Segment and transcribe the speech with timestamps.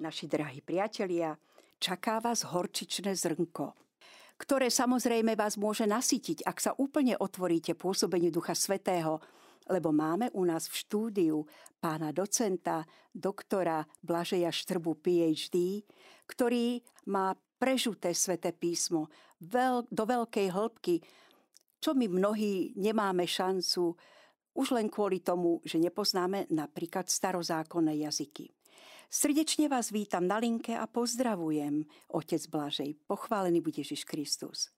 [0.00, 1.36] naši drahí priatelia,
[1.76, 3.76] čaká vás horčičné zrnko,
[4.40, 9.20] ktoré samozrejme vás môže nasytiť, ak sa úplne otvoríte pôsobeniu Ducha Svetého,
[9.68, 11.36] lebo máme u nás v štúdiu
[11.78, 12.82] pána docenta,
[13.12, 15.84] doktora Blažeja Štrbu PhD,
[16.24, 16.80] ktorý
[17.12, 19.12] má prežuté sveté písmo
[19.44, 20.96] veľ, do veľkej hĺbky,
[21.76, 23.94] čo my mnohí nemáme šancu
[24.56, 28.59] už len kvôli tomu, že nepoznáme napríklad starozákonné jazyky.
[29.10, 31.82] Srdečne vás vítam na linke a pozdravujem,
[32.14, 32.94] otec Blažej.
[33.10, 34.70] Pochválený bude Ježiš Kristus.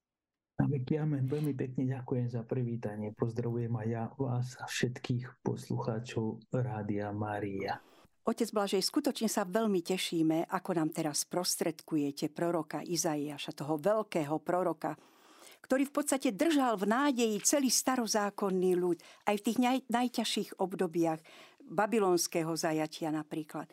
[0.57, 1.29] Veky amen.
[1.29, 3.13] Veľmi pekne ďakujem za privítanie.
[3.13, 7.77] Pozdravujem aj ja vás a všetkých poslucháčov Rádia Mária.
[8.25, 14.97] Otec Blažej, skutočne sa veľmi tešíme, ako nám teraz prostredkujete proroka Izaiáša, toho veľkého proroka,
[15.61, 18.97] ktorý v podstate držal v nádeji celý starozákonný ľud,
[19.29, 21.21] aj v tých naj, najťažších obdobiach
[21.73, 23.71] babylonského zajatia napríklad.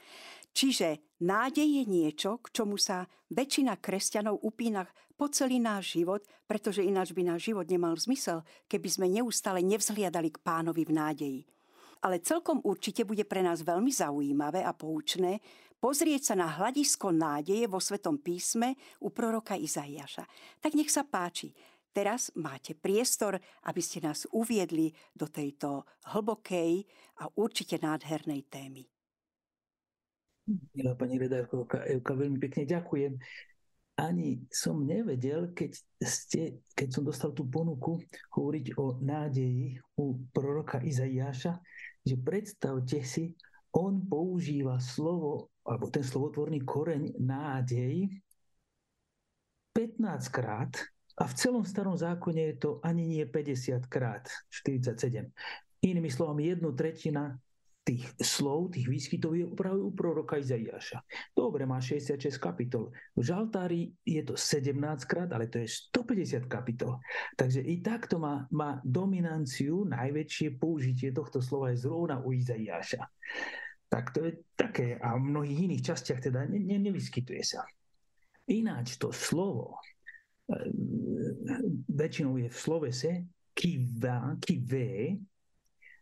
[0.54, 4.84] Čiže nádej je niečo, k čomu sa väčšina kresťanov upína
[5.16, 10.34] po celý náš život, pretože ináč by náš život nemal zmysel, keby sme neustále nevzhliadali
[10.34, 11.42] k pánovi v nádeji.
[12.00, 15.44] Ale celkom určite bude pre nás veľmi zaujímavé a poučné
[15.84, 20.24] pozrieť sa na hľadisko nádeje vo Svetom písme u proroka Izaiaša.
[20.64, 21.52] Tak nech sa páči,
[21.90, 26.86] Teraz máte priestor, aby ste nás uviedli do tejto hlbokej
[27.26, 28.86] a určite nádhernej témy.
[30.50, 33.14] Milá pani redárkovka Evka, veľmi pekne ďakujem.
[34.02, 38.02] Ani som nevedel, keď, ste, keď som dostal tú ponuku
[38.34, 41.60] hovoriť o nádeji u proroka Izaiáša,
[42.02, 43.36] že predstavte si,
[43.76, 48.10] on používa slovo, alebo ten slovotvorný koreň nádej
[49.78, 50.74] 15 krát
[51.20, 55.30] a v celom starom zákone je to ani nie 50 krát 47.
[55.86, 57.38] Inými slovami, jednu tretina
[57.90, 61.02] tých slov, tých výskytov je práve u proroka Izaiáša.
[61.34, 62.94] Dobre, má 66 kapitol.
[63.18, 64.78] V žaltári je to 17
[65.10, 67.02] krát, ale to je 150 kapitol.
[67.34, 73.02] Takže i takto má, má dominanciu, najväčšie použitie tohto slova je zrovna u Izaiáša.
[73.90, 77.66] Tak to je také a v mnohých iných častiach teda ne, ne, nevyskytuje sa.
[78.54, 79.82] Ináč to slovo
[81.90, 83.12] väčšinou je v slovese
[83.54, 85.18] kiva, kivé,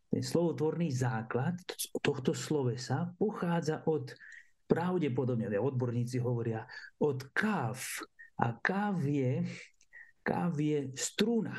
[0.07, 1.59] ten slovotvorný základ
[1.99, 4.15] tohto slovesa pochádza od
[4.67, 6.67] pravdepodobne, odborníci hovoria,
[6.99, 7.79] od káv.
[8.37, 9.41] A káv je,
[10.21, 11.57] káv je struna,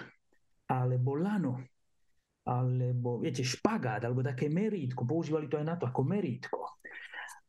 [0.69, 1.59] alebo lano,
[2.47, 5.03] alebo viete, špagát, alebo také merítko.
[5.03, 6.79] Používali to aj na to ako merítko.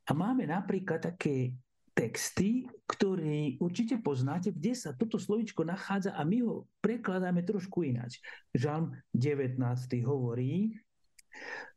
[0.09, 1.53] A máme napríklad také
[1.93, 8.23] texty, ktorý určite poznáte, kde sa toto slovičko nachádza a my ho prekladáme trošku ináč.
[8.55, 9.59] Žalm 19.
[10.07, 10.73] hovorí,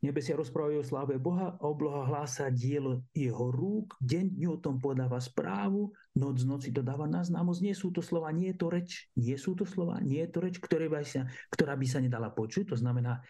[0.03, 5.15] Nebesia rozprávajú o sláve Boha, obloha hlása dielo jeho rúk, deň dňu o tom podáva
[5.23, 7.59] správu, noc noci to dáva na známosť.
[7.63, 10.39] Nie sú to slova, nie je to reč, nie sú to slova, nie je to
[10.43, 12.73] reč, ktoré by sa, ktorá by sa nedala počuť.
[12.73, 13.23] To znamená,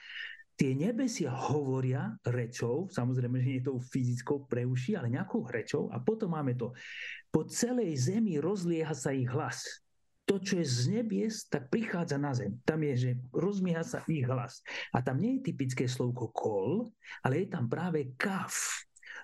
[0.57, 5.93] tie nebesia hovoria rečou, samozrejme, že nie je to fyzickou pre uši, ale nejakou rečou
[5.93, 6.73] a potom máme to.
[7.29, 9.82] Po celej zemi rozlieha sa ich hlas.
[10.23, 12.55] To, čo je z nebies, tak prichádza na zem.
[12.63, 14.63] Tam je, že rozmieha sa ich hlas.
[14.95, 16.87] A tam nie je typické slovko kol,
[17.27, 18.55] ale je tam práve kaf.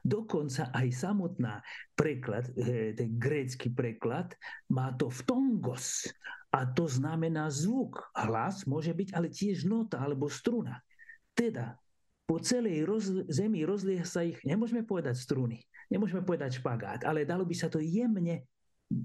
[0.04, 1.64] Dokonca aj samotná
[1.96, 4.36] preklad, eh, ten grécky preklad,
[4.72, 6.08] má to v tongos.
[6.52, 8.00] A to znamená zvuk.
[8.12, 10.84] Hlas môže byť ale tiež nota alebo struna.
[11.32, 11.80] Teda
[12.30, 17.42] po celej roz, zemi rozlieha sa ich, nemôžeme povedať struny, nemôžeme povedať špagát, ale dalo
[17.42, 18.46] by sa to jemne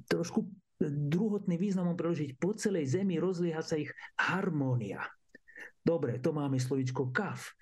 [0.05, 0.45] trošku
[0.83, 2.37] druhotný významom preložiť.
[2.39, 5.05] Po celej zemi rozlieha sa ich harmónia.
[5.85, 7.53] Dobre, to máme slovičko kaf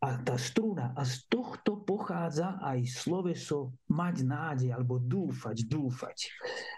[0.00, 0.92] a tá struna.
[0.96, 6.32] A z tohto pochádza aj sloveso mať nádej alebo dúfať, dúfať.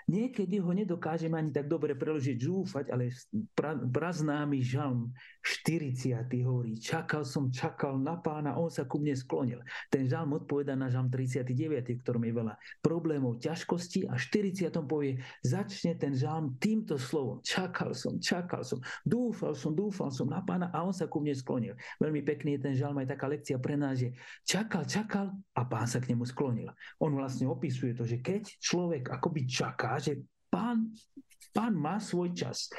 [0.09, 3.11] Niekedy ho nedokážeme ani tak dobre preložiť dúfať, ale
[3.53, 5.13] pra, praznámy žalm
[5.49, 6.29] 40.
[6.45, 9.65] hovorí, čakal som, čakal na pána, on sa ku mne sklonil.
[9.89, 12.55] Ten žalm odpoveda na žalm 39, v ktorom je veľa
[12.85, 14.69] problémov, ťažkostí a 40.
[14.85, 20.45] povie, začne ten žalm týmto slovom, čakal som, čakal som, dúfal som, dúfal som na
[20.45, 21.73] pána a on sa ku mne sklonil.
[21.97, 24.13] Veľmi pekný je ten žalm aj taká lekcia pre nás, že
[24.45, 26.69] čakal, čakal a pán sa k nemu sklonil.
[27.01, 30.21] On vlastne opisuje to, že keď človek akoby čaká, že
[30.53, 30.93] pán,
[31.53, 32.73] pán má svoj čas.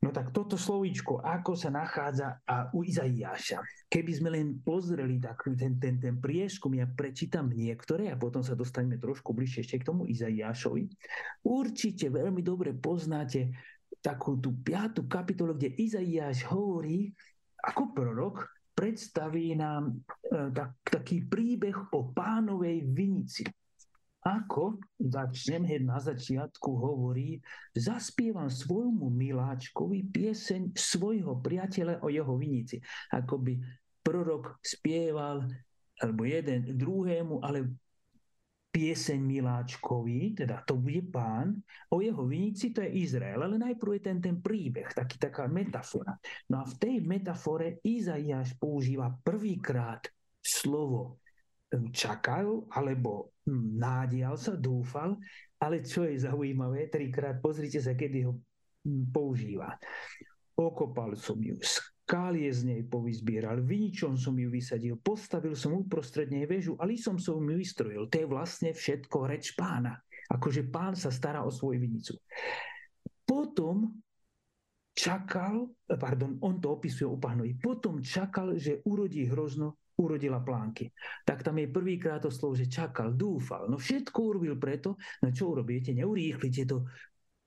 [0.00, 3.60] No tak toto slovíčko, ako sa nachádza a u Izaiáša.
[3.84, 8.56] Keby sme len pozreli tak, ten, ten, ten prieskum, ja prečítam niektoré a potom sa
[8.56, 10.88] dostaneme trošku bližšie ešte k tomu Izaiášovi.
[11.44, 13.52] Určite veľmi dobre poznáte
[14.00, 17.12] takú tú piatú kapitolu, kde Izaiáš hovorí
[17.60, 18.48] ako prorok
[18.80, 23.44] predstaví nám e, tak, taký príbeh o pánovej vinici.
[24.20, 27.40] Ako začnem hneď na začiatku hovorí,
[27.72, 32.76] zaspievam svojmu miláčkovi pieseň svojho priateľa o jeho vinici.
[33.16, 33.56] Ako by
[34.04, 35.48] prorok spieval
[36.00, 37.68] alebo jeden druhému, ale
[38.70, 41.58] pieseň miláčkovi, teda to bude pán,
[41.90, 46.14] o jeho vinici to je Izrael, ale najprv je ten, ten príbeh, taký, taká metafora.
[46.46, 50.06] No a v tej metafore Izaiáš používa prvýkrát
[50.38, 51.18] slovo
[51.94, 55.18] čakal, alebo nádial sa, dúfal,
[55.62, 58.38] ale čo je zaujímavé, trikrát pozrite sa, kedy ho
[59.12, 59.76] používa.
[60.56, 66.44] Okopal som ju, skálie z nej povyzbieral, viničom som ju vysadil, postavil som uprostred nej
[66.44, 68.10] väžu a lisom som ju vystrojil.
[68.10, 69.94] To je vlastne všetko reč pána.
[70.30, 72.14] Akože pán sa stará o svoju vinicu.
[73.26, 74.02] Potom
[74.94, 80.88] čakal, pardon, on to opisuje u pánovi, potom čakal, že urodí hrozno urodila plánky.
[81.28, 83.68] Tak tam je prvýkrát to slovo, že čakal, dúfal.
[83.68, 85.92] No všetko urobil preto, no čo urobíte?
[85.92, 86.88] Neurýchlite to,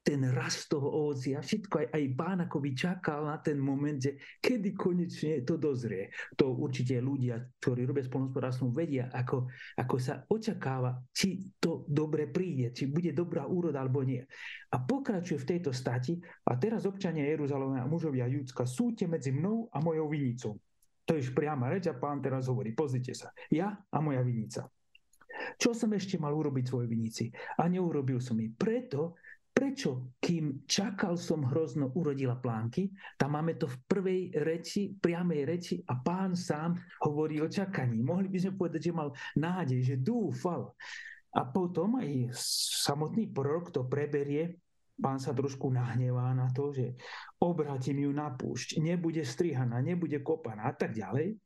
[0.03, 4.75] ten rast toho ovocia, všetko aj, aj pán akoby čakal na ten moment, že kedy
[4.75, 6.11] konečne to dozrie.
[6.35, 9.47] To určite ľudia, ktorí robia spolnospodárstvom, vedia, ako,
[9.79, 14.19] ako sa očakáva, či to dobre príde, či bude dobrá úroda alebo nie.
[14.75, 19.71] A pokračuje v tejto stati a teraz občania Jeruzalema a mužovia Judska súte medzi mnou
[19.71, 20.59] a mojou vinicou.
[21.03, 24.63] To je priama reč a pán teraz hovorí, pozrite sa, ja a moja vinica.
[25.59, 27.25] Čo som ešte mal urobiť svojej vinici?
[27.59, 28.53] A neurobil som ich.
[28.55, 29.17] Preto,
[29.51, 35.75] prečo, kým čakal som hrozno, urodila plánky, tam máme to v prvej reči, priamej reči
[35.83, 38.00] a pán sám hovorí o čakaní.
[38.00, 40.71] Mohli by sme povedať, že mal nádej, že dúfal.
[41.33, 42.29] A potom aj
[42.85, 44.53] samotný prorok to preberie
[45.00, 46.94] pán sa trošku nahnevá na to, že
[47.42, 51.38] obratím ju na púšť, nebude strihaná, nebude kopaná a tak ďalej.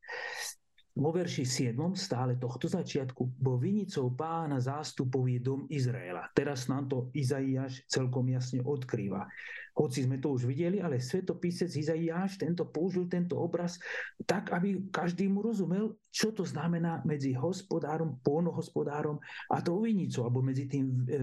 [0.97, 1.77] Vo verši 7.
[1.93, 6.25] stále tohto začiatku, bo vinicou pána zástupov je dom Izraela.
[6.33, 9.29] Teraz nám to Izaiáš celkom jasne odkrýva.
[9.77, 13.77] Hoci sme to už videli, ale svetopisec Izaiáš tento použil tento obraz
[14.25, 19.21] tak, aby každý mu rozumel, čo to znamená medzi hospodárom, pônohospodárom
[19.53, 21.21] a tou vinicou, alebo medzi tým e,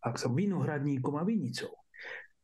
[0.00, 1.72] ak som vinohradníkom a vinicou.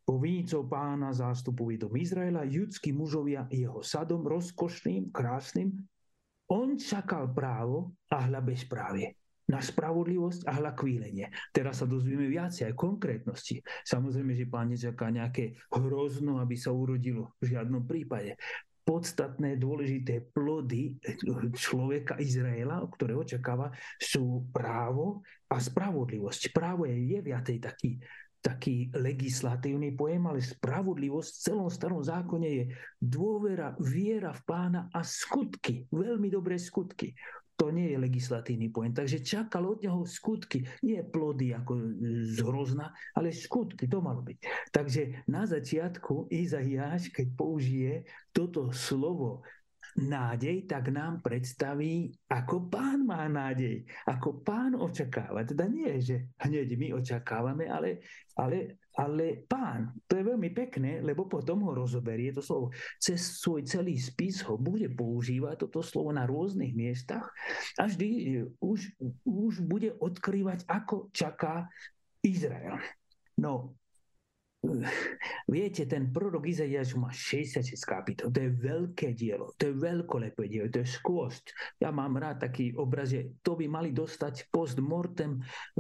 [0.06, 5.74] Po vinicou pána zástupu dom Izraela, judskí mužovia jeho sadom rozkošným, krásnym,
[6.46, 9.18] on čakal právo a hľa bezprávie
[9.50, 11.26] na spravodlivosť a hľa kvílenie.
[11.54, 13.62] Teraz sa dozvieme viacej aj konkrétnosti.
[13.86, 18.34] Samozrejme, že pán nečaká nejaké hrozno, aby sa urodilo v žiadnom prípade
[18.86, 20.94] podstatné, dôležité plody
[21.58, 26.54] človeka Izraela, ktoré očakáva, sú právo a spravodlivosť.
[26.54, 27.98] Právo je, je viatej taký,
[28.38, 32.64] taký legislatívny pojem, ale spravodlivosť v celom starom zákone je
[33.02, 37.10] dôvera, viera v pána a skutky, veľmi dobré skutky
[37.56, 38.92] to nie je legislatívny pojem.
[38.92, 41.72] Takže čakal od neho skutky, nie plody ako
[42.28, 44.38] z hrozna, ale skutky, to malo byť.
[44.68, 47.92] Takže na začiatku Izaiáš, keď použije
[48.36, 49.40] toto slovo
[49.96, 55.42] nádej, tak nám predstaví, ako pán má nádej, ako pán očakáva.
[55.48, 58.04] Teda nie, že hneď my očakávame, ale,
[58.36, 59.96] ale, ale pán.
[60.04, 62.76] To je veľmi pekné, lebo potom ho rozoberie to slovo.
[63.00, 67.32] Cez svoj celý spis ho bude používať toto slovo na rôznych miestach
[67.80, 68.22] a vždy e,
[68.60, 71.72] už, už bude odkrývať, ako čaká
[72.20, 72.76] Izrael.
[73.40, 73.76] No,
[75.54, 78.30] Viete, ten prorok Izaiáš má 66 kapitol.
[78.30, 81.44] To je veľké dielo, to je veľkolepé dielo, to je skôsť.
[81.82, 85.40] Ja mám rád taký obraz, že to by mali dostať post mortem
[85.76, 85.78] 5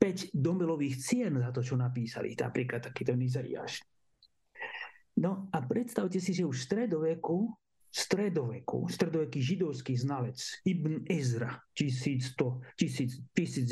[0.00, 2.32] e, domelových cien za to, čo napísali.
[2.34, 3.84] Napríklad takýto Izaiáš.
[5.20, 7.38] No a predstavte si, že už v stredoveku
[7.90, 13.66] stredoveku, stredoveký židovský znalec Ibn Ezra 1100, 1090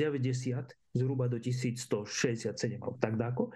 [0.99, 3.55] zhruba do 1167 alebo tak dáko,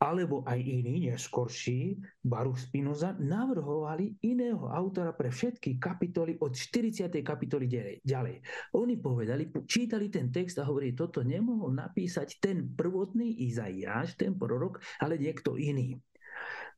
[0.00, 7.12] alebo aj iní, neskorší, Baruch Spinoza, navrhovali iného autora pre všetky kapitoly od 40.
[7.20, 7.68] kapitoly
[8.00, 8.40] ďalej.
[8.80, 14.80] Oni povedali, čítali ten text a hovorili, toto nemohol napísať ten prvotný Izaiáš, ten prorok,
[15.04, 16.00] ale niekto iný.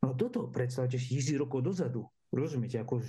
[0.02, 2.02] No toto predstavte si tisíc rokov dozadu.
[2.34, 2.82] Rozumiete?
[2.82, 3.06] Ako,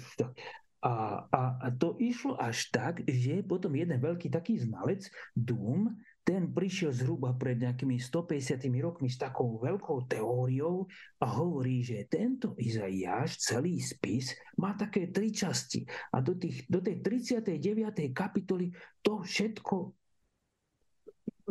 [0.84, 6.56] a, a, a to išlo až tak, že potom jeden veľký taký znalec, Dum, ten
[6.56, 10.88] prišiel zhruba pred nejakými 150 rokmi s takou veľkou teóriou
[11.20, 15.84] a hovorí, že tento Izaiáš, celý spis, má také tri časti.
[16.16, 18.16] A do, tých, do tej 39.
[18.16, 18.72] kapitoly
[19.04, 19.76] to všetko,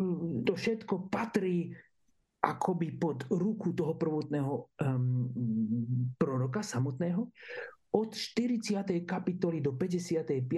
[0.00, 1.76] mm, to všetko patrí
[2.42, 5.30] akoby pod ruku toho prvotného um,
[6.16, 7.28] proroka samotného.
[7.92, 9.04] Od 40.
[9.04, 10.48] kapitoly do 55.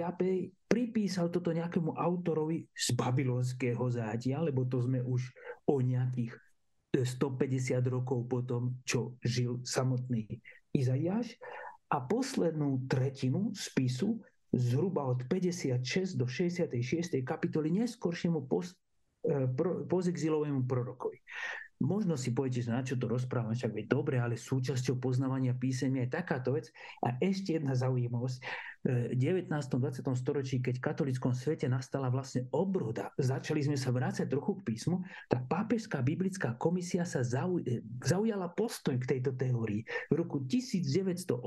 [0.71, 5.35] pripísal toto nejakému autorovi z babylonského zátia, lebo to sme už
[5.67, 6.31] o nejakých
[6.95, 10.39] 150 rokov potom, čo žil samotný
[10.71, 11.35] Izaiáš.
[11.91, 14.23] A poslednú tretinu spisu,
[14.55, 17.19] zhruba od 56 do 66.
[17.27, 18.79] kapitoly, neskoršiemu post,
[19.27, 19.43] e,
[19.91, 21.19] pozexilovému prorokovi.
[21.83, 26.07] Možno si poviete, že na čo to rozprávam, však veď dobre, ale súčasťou poznávania písemia
[26.07, 26.71] je takáto vec.
[27.03, 28.37] A ešte jedna zaujímavosť.
[28.85, 29.49] V 19.
[29.49, 30.05] 20.
[30.13, 35.01] storočí, keď v katolickom svete nastala vlastne obroda, začali sme sa vrácať trochu k písmu,
[35.25, 37.25] tak pápežská biblická komisia sa
[38.05, 39.83] zaujala postoj k tejto teórii.
[40.07, 41.41] V roku 1908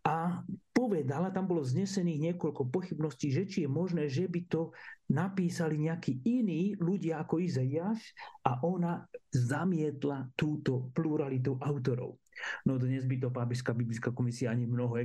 [0.00, 0.40] a
[0.72, 4.72] povedala, tam bolo znesených niekoľko pochybností, že či je možné, že by to
[5.12, 8.00] napísali nejakí iní ľudia ako Izaiáš
[8.48, 12.16] a ona zamietla túto pluralitu autorov.
[12.64, 15.04] No dnes by to Pápežská biblická komisia ani mnoho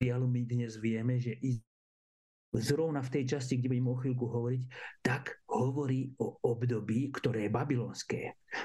[0.00, 1.36] ale my dnes vieme, že
[2.56, 4.62] zrovna v tej časti, kde budem o chvíľku hovoriť,
[5.04, 8.20] tak hovorí o období, ktoré je babylonské.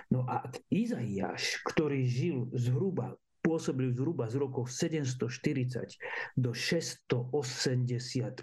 [0.09, 6.01] No a Izaiáš, ktorý žil zhruba pôsobil zhruba z rokov 740
[6.33, 8.41] do 685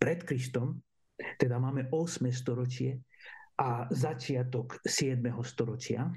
[0.00, 0.80] pred Kristom,
[1.36, 2.32] teda máme 8.
[2.32, 3.04] storočie
[3.60, 5.20] a začiatok 7.
[5.44, 6.08] storočia,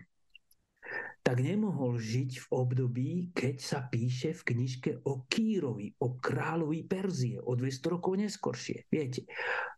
[1.19, 7.37] tak nemohol žiť v období, keď sa píše v knižke o Kýrovi, o kráľovi Perzie,
[7.43, 8.87] o 200 rokov neskoršie.
[8.87, 9.27] Viete,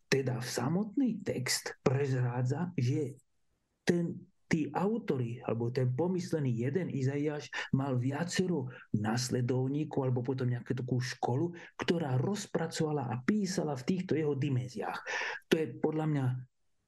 [0.05, 3.17] teda samotný text prezrádza, že
[3.81, 8.67] ten tí autory, alebo ten pomyslený jeden Izaiáš mal viacero
[9.00, 15.00] nasledovníkov, alebo potom nejakú takú školu, ktorá rozpracovala a písala v týchto jeho dimenziách.
[15.48, 16.25] To je podľa mňa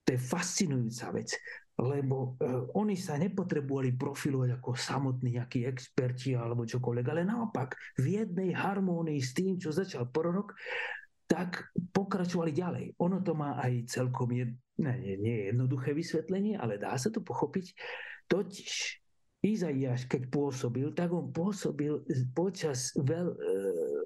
[0.03, 1.32] to je fascinujúca vec,
[1.79, 8.20] lebo uh, oni sa nepotrebovali profilovať ako samotní nejakí experti alebo čokoľvek, ale naopak v
[8.20, 10.53] jednej harmónii s tým, čo začal prorok,
[11.27, 12.85] tak pokračovali ďalej.
[12.99, 17.23] Ono to má aj celkom jed, nie, nie, nie jednoduché vysvetlenie, ale dá sa to
[17.23, 17.73] pochopiť.
[18.27, 19.03] Totiž
[19.43, 21.99] Izaiáš, keď pôsobil, tak on pôsobil
[22.31, 23.37] počas veľ, e,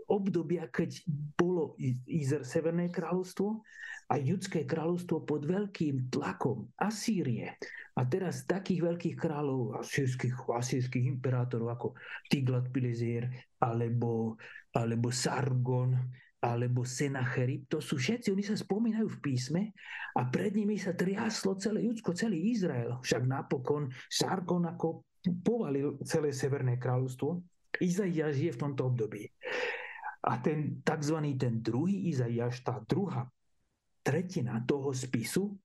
[0.09, 0.97] obdobia, keď
[1.37, 1.77] bolo
[2.09, 3.61] Izer Severné kráľovstvo
[4.09, 7.53] a Judské kráľovstvo pod veľkým tlakom Asýrie.
[7.93, 11.87] A teraz takých veľkých kráľov, asýrských, asýrských imperátorov ako
[12.33, 13.29] Tiglat-Pileser
[13.61, 14.41] alebo,
[14.73, 16.01] alebo Sargon,
[16.37, 19.61] alebo Senacherib, to sú všetci, oni sa spomínajú v písme
[20.13, 23.01] a pred nimi sa triaslo celé Judsko, celý Izrael.
[23.01, 25.01] Však napokon Sargon ako
[25.41, 27.41] povalil celé Severné kráľovstvo.
[27.81, 29.25] Izaiáš je v tomto období.
[30.27, 31.17] A ten tzv.
[31.37, 33.29] ten druhý Izaiáš, tá druhá
[34.05, 35.57] tretina toho spisu,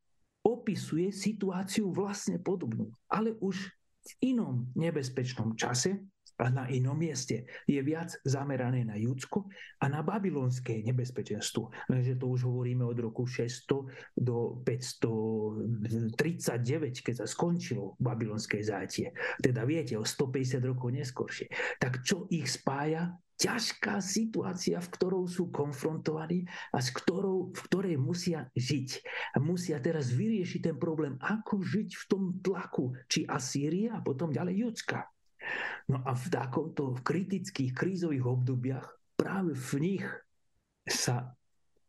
[0.43, 3.71] opisuje situáciu vlastne podobnú, ale už
[4.03, 6.03] v inom nebezpečnom čase,
[6.43, 7.47] a na inom mieste.
[7.71, 9.47] Je viac zamerané na Judsko
[9.79, 11.71] a na babylonské nebezpečenstvo.
[11.87, 19.15] Lenže to už hovoríme od roku 600 do 539, keď sa skončilo babylonské zátie.
[19.39, 21.47] Teda viete, o 150 rokov neskôršie.
[21.79, 23.15] Tak čo ich spája?
[23.43, 29.03] ťažká situácia, v ktorou sú konfrontovaní a s ktorou, v ktorej musia žiť.
[29.35, 34.31] A musia teraz vyriešiť ten problém, ako žiť v tom tlaku, či Asýria a potom
[34.31, 35.11] ďalej Judska.
[35.91, 38.87] No a v takomto v kritických krízových obdobiach
[39.19, 40.07] práve v nich
[40.87, 41.35] sa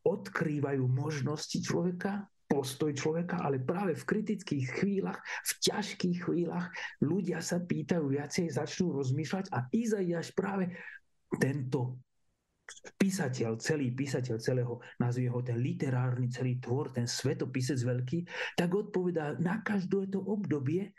[0.04, 6.70] odkrývajú možnosti človeka, postoj človeka, ale práve v kritických chvíľach, v ťažkých chvíľach
[7.02, 10.70] ľudia sa pýtajú viacej, začnú rozmýšľať a Izaiáš práve
[11.42, 11.98] tento
[12.96, 18.20] písateľ, celý písateľ celého, nazvie ho ten literárny celý tvor, ten svetopisec veľký,
[18.56, 20.94] tak odpovedá na každé to obdobie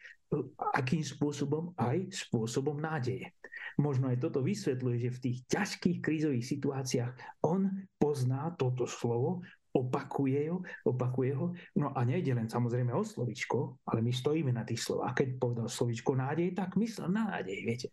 [0.74, 1.76] akým spôsobom?
[1.78, 3.34] Aj spôsobom nádeje.
[3.78, 7.12] Možno aj toto vysvetľuje, že v tých ťažkých krízových situáciách
[7.42, 9.42] on pozná toto slovo,
[9.74, 11.50] opakuje ho, opakuje ho.
[11.74, 15.18] No a nejde len samozrejme o slovičko, ale my stojíme na tých slovách.
[15.18, 17.88] Keď povedal slovičko nádej, tak myslel na nádej, viete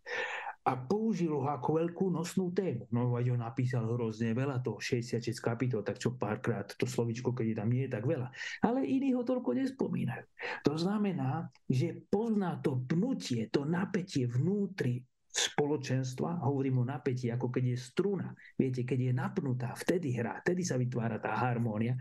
[0.62, 2.86] a použil ho ako veľkú nosnú tému.
[2.94, 7.46] No veď ho napísal hrozne veľa, to 66 kapitol, tak čo párkrát to slovičko, keď
[7.50, 8.30] je tam nie je tak veľa.
[8.62, 10.26] Ale iní ho toľko nespomínajú.
[10.70, 15.02] To znamená, že pozná to pnutie, to napätie vnútri
[15.32, 18.28] spoločenstva, hovorím o napätí, ako keď je struna.
[18.54, 21.96] Viete, keď je napnutá, vtedy hrá, vtedy sa vytvára tá harmónia.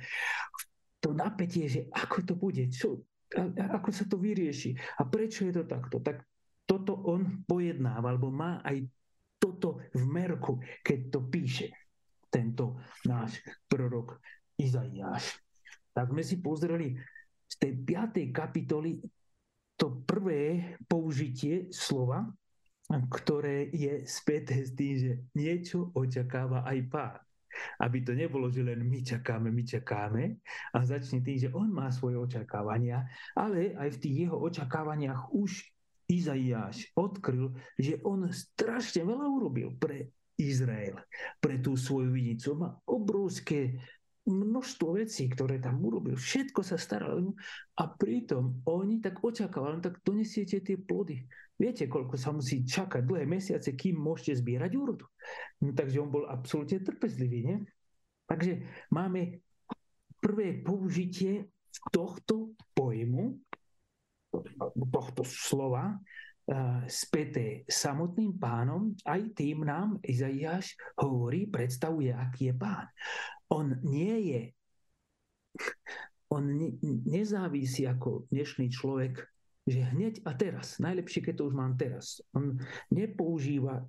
[1.01, 3.07] To napätie, že ako to bude, čo,
[3.57, 6.03] ako sa to vyrieši a prečo je to takto.
[6.03, 6.27] Tak
[6.71, 8.87] toto on pojednáva, alebo má aj
[9.43, 11.75] toto v merku, keď to píše
[12.31, 14.23] tento náš prorok
[14.55, 15.43] Izaiáš.
[15.91, 16.95] Tak sme si pozreli
[17.51, 18.31] z tej 5.
[18.31, 19.03] kapitoly
[19.75, 22.31] to prvé použitie slova
[22.99, 27.15] ktoré je späté s tým, že niečo očakáva aj pán.
[27.79, 30.39] Aby to nebolo, že len my čakáme, my čakáme
[30.75, 35.67] a začne tým, že on má svoje očakávania, ale aj v tých jeho očakávaniach už
[36.11, 40.99] Izaiáš odkryl, že on strašne veľa urobil pre Izrael,
[41.39, 42.59] pre tú svoju vidnicu.
[42.59, 43.79] Má obrovské
[44.27, 46.19] množstvo vecí, ktoré tam urobil.
[46.19, 47.33] Všetko sa staralo
[47.79, 51.25] a pritom oni tak očakávali, tak donesiete tie plody.
[51.61, 55.05] Viete, koľko sa musí čakať dlhé mesiace, kým môžete zbierať úrodu.
[55.61, 57.39] No, takže on bol absolútne trpezlivý.
[57.45, 57.59] Nie?
[58.25, 59.45] Takže máme
[60.21, 61.53] prvé použitie
[61.93, 63.37] tohto pojmu,
[64.91, 65.99] tohto slova,
[66.91, 72.91] späté samotným pánom, aj tým nám Izaiáš hovorí, predstavuje, aký je pán
[73.51, 74.43] on nie je,
[76.31, 76.71] on ne,
[77.11, 79.19] nezávisí ako dnešný človek,
[79.67, 82.23] že hneď a teraz, najlepšie, keď to už mám teraz.
[82.33, 82.55] On
[82.95, 83.83] nepoužíva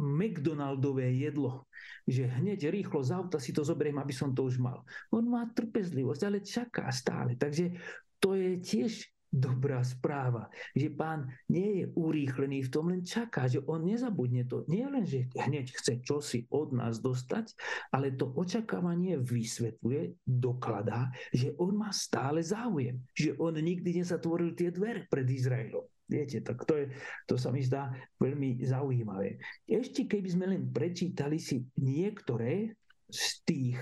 [0.00, 1.68] McDonaldové jedlo,
[2.08, 4.80] že hneď rýchlo z auta si to zoberiem, aby som to už mal.
[5.12, 7.36] On má trpezlivosť, ale čaká stále.
[7.36, 7.76] Takže
[8.20, 8.92] to je tiež
[9.30, 14.66] dobrá správa, že pán nie je urýchlený v tom, len čaká, že on nezabudne to.
[14.66, 17.54] Nie len, že hneď chce čosi od nás dostať,
[17.94, 24.74] ale to očakávanie vysvetľuje, dokladá, že on má stále záujem, že on nikdy nezatvoril tie
[24.74, 25.86] dvere pred Izraelom.
[26.10, 26.90] Viete, tak to, je,
[27.30, 29.38] to sa mi zdá veľmi zaujímavé.
[29.62, 32.74] Ešte keby sme len prečítali si niektoré
[33.06, 33.78] z tých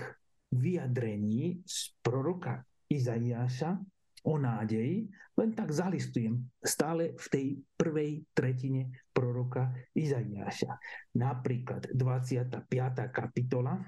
[0.53, 3.81] vyjadrení z proroka Izaiáša,
[4.27, 5.07] o nádeji,
[5.39, 7.47] len tak zalistujem stále v tej
[7.79, 10.75] prvej tretine proroka Izaiáša.
[11.15, 12.67] Napríklad 25.
[13.11, 13.79] kapitola,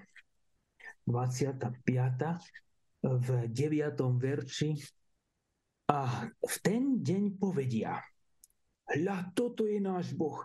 [1.04, 1.84] 25.
[3.02, 4.22] v 9.
[4.22, 4.72] verši
[5.92, 8.00] a v ten deň povedia,
[8.96, 10.40] hľa, toto je náš Boh,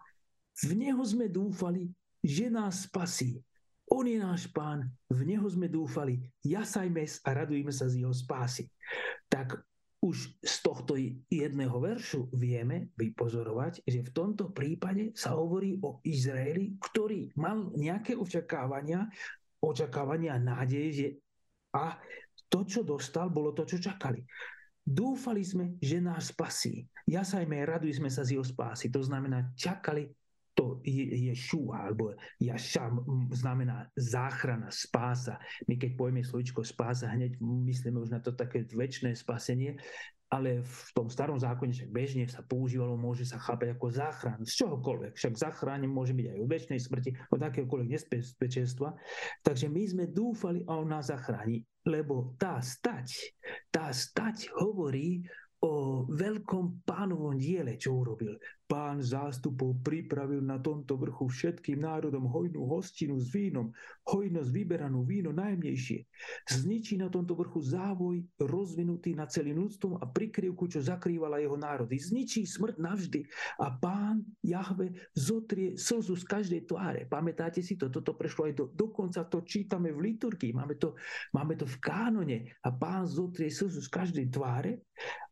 [0.65, 1.93] v Neho sme dúfali,
[2.25, 3.39] že nás spasí.
[3.87, 8.67] On je náš pán, v Neho sme dúfali, jasajme a radujme sa z Jeho spásy.
[9.31, 9.63] Tak
[10.07, 10.95] už z tohto
[11.27, 18.15] jedného veršu vieme vypozorovať, že v tomto prípade sa hovorí o Izraeli, ktorý mal nejaké
[18.15, 19.11] očakávania,
[19.59, 21.09] očakávania nádeje, že
[21.75, 21.99] a
[22.47, 24.23] to, čo dostal, bolo to, čo čakali.
[24.87, 26.87] Dúfali sme, že nás spasí.
[27.11, 28.87] Jasajme, radujme sa z jeho spásy.
[28.95, 30.07] To znamená, čakali
[30.57, 35.37] to Ješua alebo Jašam znamená záchrana, spása.
[35.69, 39.77] My keď pojme slovičko spása, hneď myslíme už na to také väčšie spasenie,
[40.27, 44.65] ale v tom starom zákone však bežne sa používalo, môže sa chápať ako záchran, z
[44.65, 45.15] čohokoľvek.
[45.15, 48.89] Však záchráne môže byť aj od väčšnej smrti, od akéhokoľvek nebezpečenstva.
[49.47, 53.39] Takže my sme dúfali a on nás zachráni, lebo tá stať,
[53.71, 55.23] tá stať hovorí
[55.63, 58.37] o veľkom pánovom diele, čo urobil.
[58.67, 63.71] Pán zástupov pripravil na tomto vrchu všetkým národom hojnú hostinu s vínom,
[64.11, 66.03] hojnosť vyberanú víno najjemnejšie.
[66.51, 71.95] Zničí na tomto vrchu závoj rozvinutý na celým ľudstvom a prikryvku, čo zakrývala jeho národy.
[71.95, 73.21] Zničí smrť navždy
[73.63, 77.07] a pán Jahve zotrie slzu z každej tváre.
[77.07, 77.87] Pamätáte si to?
[77.87, 80.51] Toto prešlo aj do, dokonca to čítame v liturgii.
[80.51, 80.99] Máme to,
[81.31, 84.83] máme to v kánone a pán zotrie slzu z každej tváre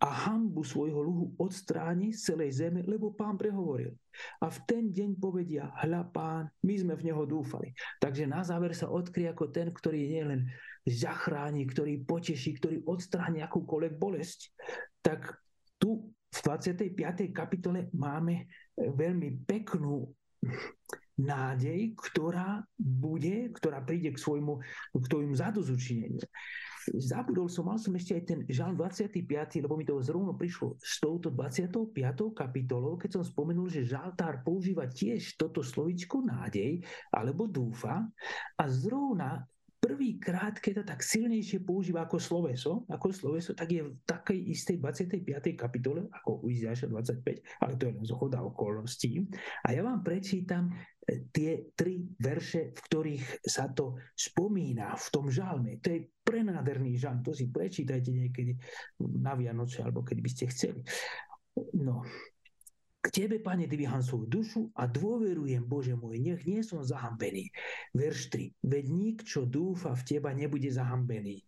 [0.05, 3.97] a hambu svojho luhu odstráni z celej zeme, lebo pán pán prehovoril.
[4.45, 7.73] A v ten deň povedia, hľa pán, my sme v neho dúfali.
[7.97, 10.41] Takže na záver sa odkrie ako ten, ktorý nie len
[10.85, 14.53] zachráni, ktorý poteší, ktorý odstráni akúkoľvek bolesť.
[15.01, 15.41] Tak
[15.81, 16.93] tu v 25.
[17.33, 18.45] kapitole máme
[18.77, 20.13] veľmi peknú
[21.17, 24.61] nádej, ktorá bude, ktorá príde k svojmu,
[24.93, 26.21] k tvojmu zadozučineniu
[26.93, 29.25] zabudol som, mal som ešte aj ten žalm 25,
[29.65, 31.95] lebo mi to zrovna prišlo s touto 25.
[32.37, 36.83] kapitolou, keď som spomenul, že žaltár používa tiež toto slovičko nádej
[37.15, 38.05] alebo dúfa
[38.59, 39.47] a zrovna
[39.95, 44.83] prvýkrát, keď to tak silnejšie používa ako sloveso, ako sloveso, tak je v takej istej
[44.83, 45.55] 25.
[45.55, 49.23] kapitole, ako u Izajaša 25, ale to je len zochoda okolností.
[49.63, 50.75] A ja vám prečítam
[51.07, 55.79] e, tie tri verše, v ktorých sa to spomína v tom žalme.
[55.79, 58.59] To je prenádherný žalm, to si prečítajte niekedy
[59.23, 60.83] na Vianoce, alebo keď by ste chceli.
[61.79, 62.03] No,
[63.05, 67.53] k Tebe, Pane, dvíham svoju dušu a dôverujem, Bože môj, nech nie som zahambený.
[67.93, 68.65] Verš 3.
[68.65, 71.45] Veď nik, čo dúfa v Teba, nebude zahambený.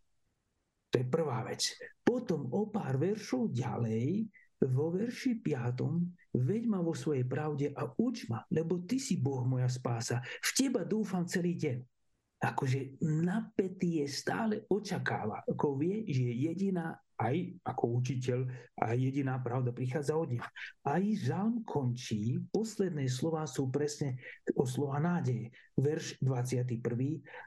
[0.93, 1.73] To je prvá vec.
[2.05, 4.29] Potom o pár veršov ďalej,
[4.69, 6.37] vo verši 5.
[6.37, 10.21] Veď ma vo svojej pravde a uč ma, lebo Ty si Boh moja spása.
[10.45, 11.77] V Teba dúfam celý deň.
[12.37, 18.41] Akože napätý je stále očakáva, ako vie, že jediná aj ako učiteľ
[18.77, 20.49] a jediná pravda prichádza od neho.
[20.85, 24.21] Aj žalm končí, posledné slova sú presne
[24.53, 25.53] o slova nádeje.
[25.77, 26.77] Verš 21.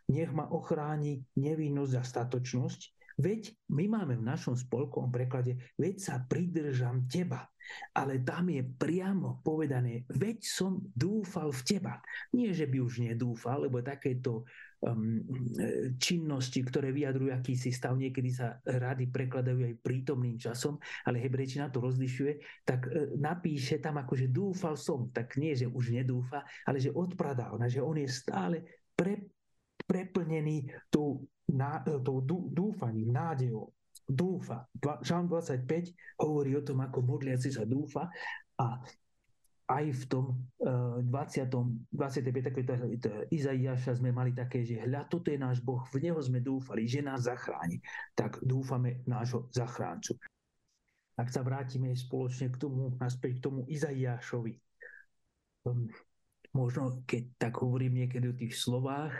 [0.09, 2.81] Nech ma ochráni nevinnosť a statočnosť,
[3.21, 7.45] veď my máme v našom spolkovom preklade, veď sa pridržam teba.
[7.93, 12.01] Ale tam je priamo povedané, veď som dúfal v teba.
[12.33, 14.49] Nie, že by už nedúfal, lebo takéto
[15.99, 21.83] činnosti, ktoré vyjadrujú akýsi stav, niekedy sa rady prekladajú aj prítomným časom, ale hebrejčina to
[21.83, 26.79] rozlišuje, tak uh, napíše tam ako, že dúfal som, tak nie, že už nedúfa, ale
[26.79, 28.57] že odpradal, že on je stále
[28.95, 29.19] pre,
[29.83, 33.71] preplnený tou, ná, tou dúfaním, nádejou.
[34.09, 34.65] Dúfa.
[35.05, 38.09] Žalm 25 hovorí o tom, ako modliaci sa dúfa
[38.57, 38.81] a
[39.69, 40.25] aj v tom
[40.65, 41.45] uh, 20.
[41.93, 43.29] 25.
[43.29, 47.05] Izaiáša sme mali také, že hľa, toto je náš Boh, v Neho sme dúfali, že
[47.05, 47.77] nás zachráni.
[48.17, 50.17] Tak dúfame nášho zachráncu.
[51.21, 54.57] Ak sa vrátime spoločne k tomu, naspäť k tomu Izaiášovi.
[55.69, 55.85] Um,
[56.57, 59.13] možno keď tak hovorím niekedy o tých slovách,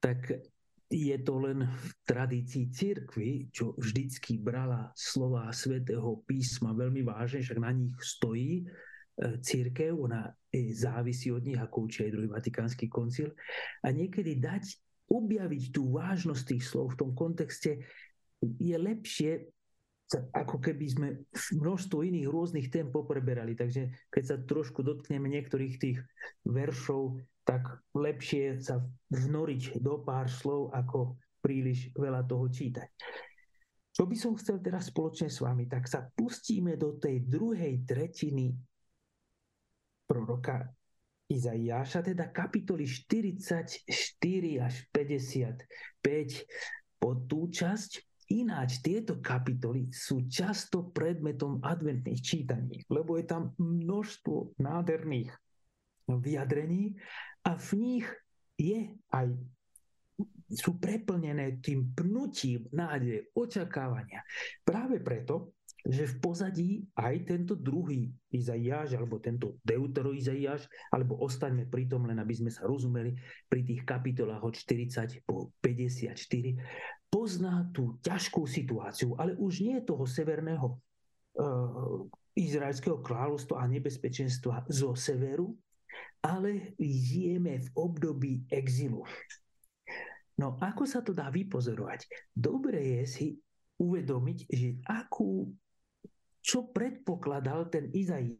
[0.00, 0.32] tak
[0.88, 7.58] je to len v tradícii církvy, čo vždycky brala slova svätého písma veľmi vážne, však
[7.60, 8.62] na nich stojí,
[9.18, 10.34] církev, ona
[10.74, 13.30] závisí od nich, ako učí aj druhý vatikánsky koncil.
[13.82, 14.64] A niekedy dať,
[15.10, 17.82] objaviť tú vážnosť tých slov v tom kontexte
[18.40, 19.50] je lepšie,
[20.34, 21.08] ako keby sme
[21.54, 23.54] množstvo iných rôznych tém popreberali.
[23.54, 25.98] Takže keď sa trošku dotkneme niektorých tých
[26.46, 28.80] veršov, tak lepšie sa
[29.12, 32.88] vnoriť do pár slov, ako príliš veľa toho čítať.
[33.94, 38.56] Čo by som chcel teraz spoločne s vami, tak sa pustíme do tej druhej tretiny
[40.14, 40.70] proroka
[41.26, 43.82] Izaiáša, teda kapitoly 44
[44.62, 48.14] až 55 po tú časť.
[48.24, 55.28] Ináč tieto kapitoly sú často predmetom adventných čítaní, lebo je tam množstvo nádherných
[56.08, 56.96] vyjadrení
[57.44, 58.06] a v nich
[58.56, 59.28] je aj
[60.48, 64.22] sú preplnené tým pnutím nádeje, očakávania.
[64.62, 65.53] Práve preto
[65.84, 72.08] že v pozadí aj tento druhý Izaiáš, alebo tento Deutero Izaiáš, alebo ostaňme pri tom,
[72.08, 73.12] len aby sme sa rozumeli,
[73.52, 76.16] pri tých kapitolách od 40 po 54,
[77.12, 84.96] pozná tú ťažkú situáciu, ale už nie toho severného uh, izraelského kráľovstva a nebezpečenstva zo
[84.96, 85.52] severu,
[86.24, 89.04] ale žijeme v období exilu.
[90.40, 92.08] No ako sa to dá vypozorovať?
[92.34, 93.26] Dobre je si
[93.78, 95.52] uvedomiť, že akú
[96.44, 98.36] čo predpokladal ten Izai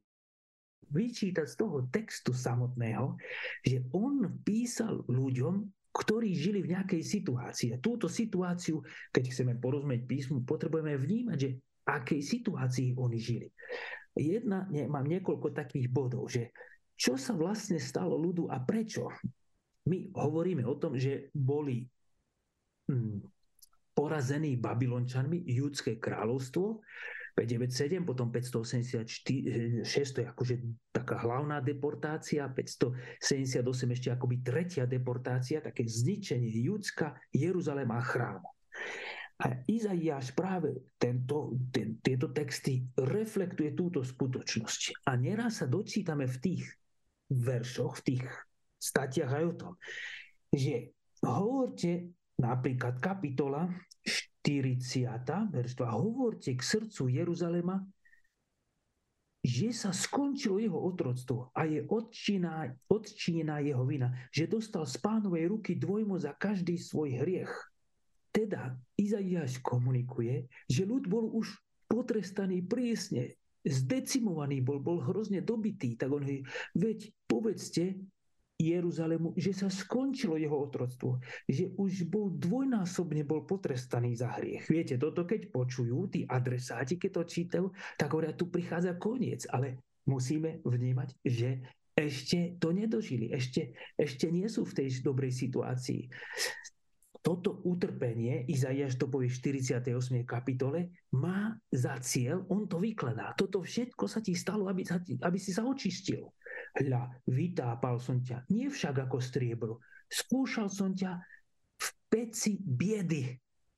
[0.93, 3.17] vyčítať z toho textu samotného,
[3.65, 5.65] že on písal ľuďom,
[5.95, 7.73] ktorí žili v nejakej situácii.
[7.73, 11.51] A túto situáciu, keď chceme porozumieť písmu, potrebujeme vnímať, že
[11.89, 13.49] akej situácii oni žili.
[14.15, 16.53] Jedna, ne, mám niekoľko takých bodov, že
[16.95, 19.11] čo sa vlastne stalo ľudu a prečo.
[19.91, 21.83] My hovoríme o tom, že boli
[22.87, 23.19] hm,
[23.95, 26.83] porazení Babylončanmi, judské kráľovstvo,
[27.35, 29.83] 597, potom 586,
[30.15, 30.55] to je akože
[30.95, 33.59] taká hlavná deportácia, 578
[33.91, 38.49] ešte akoby tretia deportácia, také zničenie Judska, Jeruzalema a chrámu.
[39.43, 45.11] A Izaiáš práve tento, ten, tieto texty reflektuje túto skutočnosť.
[45.11, 46.63] A neraz sa dočítame v tých
[47.35, 48.25] veršoch, v tých
[48.79, 49.73] statiach aj o tom,
[50.55, 50.95] že
[51.27, 53.67] hovorte napríklad kapitola
[54.45, 55.25] 40.
[55.49, 55.89] verš 2.
[55.89, 57.81] Hovorte k srdcu Jeruzalema,
[59.41, 65.49] že sa skončilo jeho otroctvo a je odčinená, odčinená jeho vina, že dostal z pánovej
[65.49, 67.53] ruky dvojmo za každý svoj hriech.
[68.33, 71.49] Teda Izaiáš komunikuje, že ľud bol už
[71.89, 75.97] potrestaný prísne, zdecimovaný bol, bol hrozne dobitý.
[75.97, 76.45] Tak on hovorí,
[76.77, 77.97] veď povedzte,
[78.55, 81.19] Jeruzalému, že sa skončilo jeho otroctvo,
[81.51, 84.71] že už bol dvojnásobne bol potrestaný za hriech.
[84.71, 87.67] Viete, toto keď počujú tí adresáti, keď to čítajú,
[87.99, 94.47] tak hovoria, tu prichádza koniec, ale musíme vnímať, že ešte to nedožili, ešte, ešte nie
[94.51, 96.11] sú v tej dobrej situácii.
[97.25, 99.97] Toto utrpenie, Izaiáš to povie v 48.
[100.29, 103.33] kapitole, má za cieľ, on to vykladá.
[103.33, 104.85] Toto všetko sa ti stalo, aby,
[105.25, 106.29] aby si sa očistil.
[106.75, 109.75] Hľa, vytápal som ťa, nie však ako striebro.
[110.11, 111.23] Skúšal som ťa
[111.79, 113.31] v peci biedy.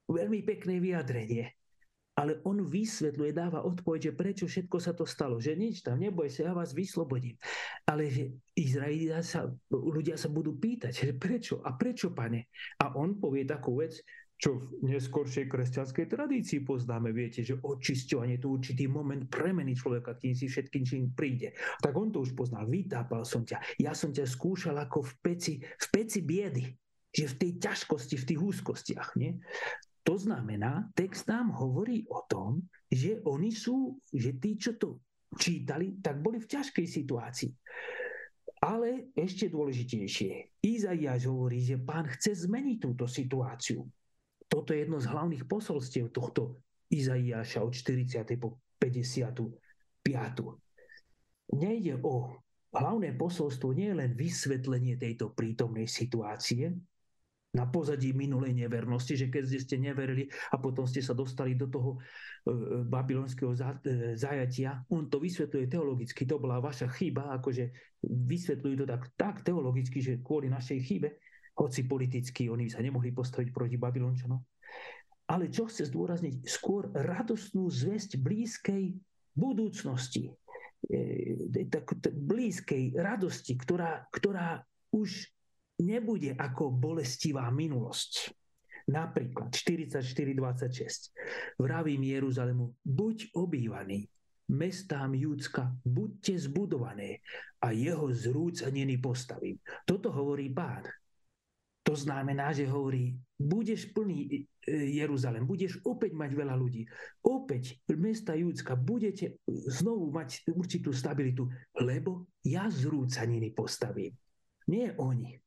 [0.09, 1.45] Veľmi pekné vyjadrenie.
[2.17, 5.37] Ale on vysvetľuje, dáva odpoveď, že prečo všetko sa to stalo.
[5.37, 7.37] Že nič tam, neboj sa, ja vás vyslobodím.
[7.85, 12.49] Ale že Izraelita sa, ľudia sa budú pýtať, že prečo a prečo, pane?
[12.81, 14.01] A on povie takú vec,
[14.37, 20.37] čo v neskoršej kresťanskej tradícii poznáme, viete, že očisťovanie to určitý moment premeny človeka, kým
[20.37, 21.57] si všetkým čím príde.
[21.81, 25.55] Tak on to už poznal, vytápal som ťa, ja som ťa skúšal ako v peci,
[25.65, 26.69] v peci biedy,
[27.09, 29.17] že v tej ťažkosti, v tých úzkostiach.
[29.17, 29.41] Nie?
[30.05, 35.01] To znamená, text nám hovorí o tom, že oni sú, že tí, čo to
[35.35, 37.51] čítali, tak boli v ťažkej situácii.
[38.63, 43.85] Ale ešte dôležitejšie, Izaiáš hovorí, že pán chce zmeniť túto situáciu.
[44.47, 48.23] Toto je jedno z hlavných posolstiev tohto Izaiáša od 40.
[48.39, 50.07] po 55.
[51.57, 52.15] Nejde o
[52.71, 56.75] hlavné posolstvo nie je len vysvetlenie tejto prítomnej situácie,
[57.57, 61.97] na pozadí minulej nevernosti, že keď ste neverili a potom ste sa dostali do toho
[61.97, 61.99] e,
[62.85, 63.59] babylonského e,
[64.13, 67.73] zajatia, on to vysvetľuje teologicky, to bola vaša chyba, akože
[68.05, 71.09] vysvetľujú to tak, tak teologicky, že kvôli našej chybe
[71.57, 74.39] hoci politicky oni sa nemohli postaviť proti Babylončanom.
[75.27, 76.47] Ale čo chce zdôrazniť?
[76.47, 78.95] Skôr radostnú zväzť blízkej
[79.35, 80.31] budúcnosti,
[80.87, 84.63] e, tak, tak blízkej radosti, ktorá, ktorá
[84.95, 85.27] už
[85.83, 88.31] nebude ako bolestivá minulosť.
[88.87, 91.59] Napríklad 44.26.
[91.59, 94.07] Vravím Jeruzalemu, buď obývaný,
[94.55, 97.19] mestám Júdska, buďte zbudované
[97.59, 99.59] a jeho zrúcaniny postavím.
[99.83, 100.87] Toto hovorí pán.
[101.87, 104.37] To znamená, že hovorí, budeš plný e,
[104.99, 106.83] Jeruzalem, budeš opäť mať veľa ľudí.
[107.23, 111.47] Opäť mesta Júdska budete znovu mať určitú stabilitu,
[111.79, 114.11] lebo ja zrúcaniny postavím.
[114.67, 115.39] Nie oni.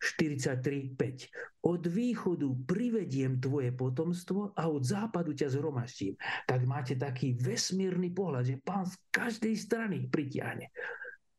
[0.00, 1.68] 43.5.
[1.68, 6.16] Od východu privediem tvoje potomstvo a od západu ťa zhromaždím.
[6.48, 10.72] Tak máte taký vesmírny pohľad, že pán z každej strany pritiahne.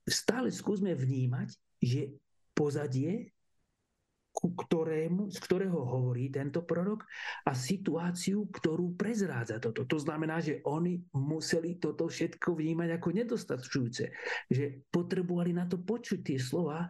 [0.06, 1.50] Stále skúsme vnímať,
[1.82, 2.14] že
[2.54, 3.35] pozadie
[4.46, 7.02] ku ktorému, z ktorého hovorí tento prorok
[7.50, 9.90] a situáciu, ktorú prezrádza toto.
[9.90, 14.06] To znamená, že oni museli toto všetko vnímať ako nedostačujúce,
[14.54, 16.86] že potrebovali na to počuť tie slova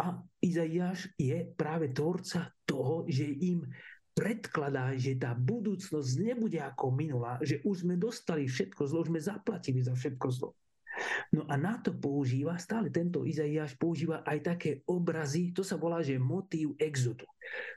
[0.00, 3.68] a Izaiáš je práve tvorca toho, že im
[4.16, 9.20] predkladá, že tá budúcnosť nebude ako minulá, že už sme dostali všetko zlo, už sme
[9.20, 10.56] zaplatili za všetko zlo.
[11.34, 16.04] No a na to používa, stále tento Izaiáš používa aj také obrazy, to sa volá,
[16.04, 17.26] že motív exodu.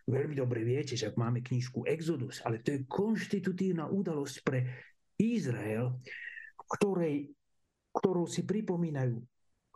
[0.07, 4.59] Veľmi dobre viete, že máme knižku Exodus, ale to je konštitutívna udalosť pre
[5.19, 5.97] Izrael,
[6.77, 7.31] ktorej,
[7.91, 9.19] ktorú si pripomínajú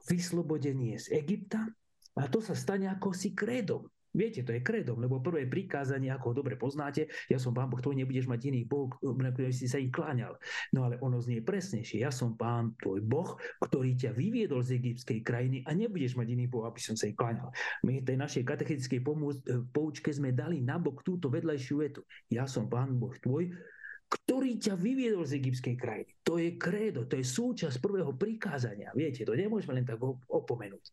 [0.08, 1.68] vyslobodenie z Egypta
[2.18, 3.88] a to sa stane ako si krédom.
[4.12, 7.80] Viete, to je kredom, lebo prvé prikázanie, ako ho dobre poznáte, ja som pán Boh,
[7.80, 10.36] tvoj nebudeš mať iných boh, na ktorých si sa ich kláňal.
[10.76, 12.04] No ale ono znie presnejšie.
[12.04, 16.52] Ja som pán tvoj Boh, ktorý ťa vyviedol z egyptskej krajiny a nebudeš mať iný
[16.52, 17.56] boh, aby som sa ich kláňal.
[17.88, 19.04] My tej našej katechetickej e,
[19.72, 22.02] poučke sme dali nabok túto vedľajšiu vetu.
[22.28, 23.48] Ja som pán Boh tvoj,
[24.12, 26.12] ktorý ťa vyviedol z egyptskej krajiny.
[26.28, 28.92] To je krédo, to je súčasť prvého prikázania.
[28.92, 30.92] Viete, to nemôžeme len tak opomenúť.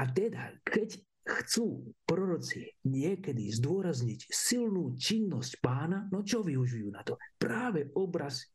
[0.00, 0.96] A teda, keď
[1.28, 7.20] chcú proroci niekedy zdôrazniť silnú činnosť pána, no čo využijú na to?
[7.36, 8.48] Práve obraz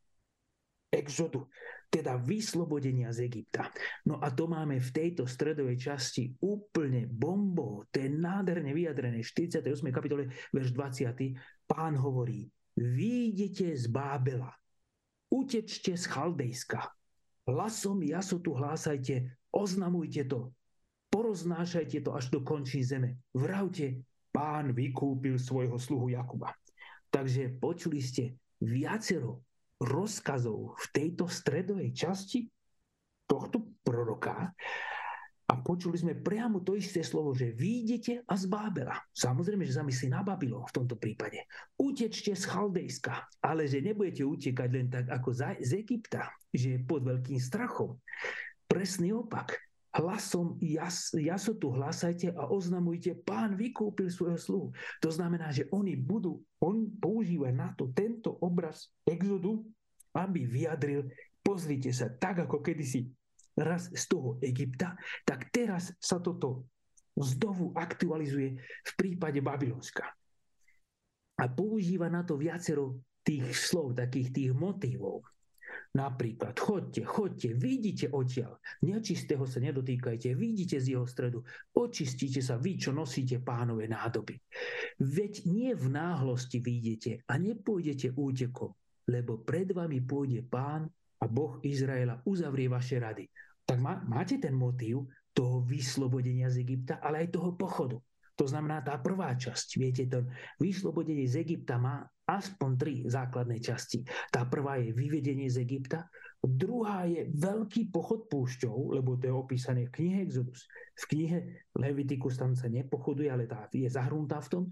[0.89, 1.45] exodu,
[1.89, 3.69] teda vyslobodenia z Egypta.
[4.09, 9.21] No a to máme v tejto stredovej časti úplne bombo, to je nádherne vyjadrené.
[9.21, 9.93] V 48.
[9.93, 11.69] kapitole, verš 20.
[11.69, 14.53] Pán hovorí, výjdete z Bábela,
[15.29, 16.81] utečte z Chaldejska,
[17.45, 20.53] hlasom jasotu hlásajte, oznamujte to,
[21.13, 23.21] poroznášajte to až do končí zeme.
[23.37, 24.01] Vravte,
[24.33, 26.57] pán vykúpil svojho sluhu Jakuba.
[27.13, 29.45] Takže počuli ste viacero
[29.77, 32.49] rozkazov v tejto stredovej časti
[33.29, 34.49] tohto proroka
[35.43, 38.97] a počuli sme priamo to isté slovo, že výjdete a z Bábela.
[39.13, 41.45] Samozrejme, že zamyslí na Babylon v tomto prípade.
[41.77, 45.29] Utečte z Chaldejska, ale že nebudete utekať len tak ako
[45.61, 48.01] z Egypta, že je pod veľkým strachom.
[48.65, 49.61] Presný opak
[49.93, 54.67] hlasom jas, jasotu hlasajte a oznamujte, pán vykúpil svojho sluhu.
[55.05, 59.61] To znamená, že oni budú, on používa na to tento obraz exodu,
[60.17, 61.09] aby vyjadril,
[61.45, 63.05] pozrite sa, tak ako kedysi
[63.53, 66.65] raz z toho Egypta, tak teraz sa toto
[67.13, 70.09] znovu aktualizuje v prípade Babylonska.
[71.37, 75.21] A používa na to viacero tých slov, takých tých motívov.
[75.93, 81.45] Napríklad, chodte, chodte, vidíte odtiaľ, nečistého sa nedotýkajte, vidíte z jeho stredu,
[81.77, 84.33] očistíte sa vy, čo nosíte pánové nádoby.
[84.97, 88.73] Veď nie v náhlosti vidíte a nepôjdete útekom,
[89.05, 90.89] lebo pred vami pôjde pán
[91.21, 93.29] a Boh Izraela uzavrie vaše rady.
[93.61, 98.01] Tak má, máte ten motív toho vyslobodenia z Egypta, ale aj toho pochodu.
[98.33, 99.77] To znamená tá prvá časť.
[99.77, 100.25] Viete, to
[100.57, 104.03] vyslobodenie z Egypta má aspoň tri základné časti.
[104.31, 106.07] Tá prvá je vyvedenie z Egypta,
[106.43, 110.67] druhá je veľký pochod púšťou, lebo to je opísané v knihe Exodus.
[110.99, 111.37] V knihe
[111.79, 114.63] Leviticus tam sa nepochoduje, ale tá je zahrnutá v tom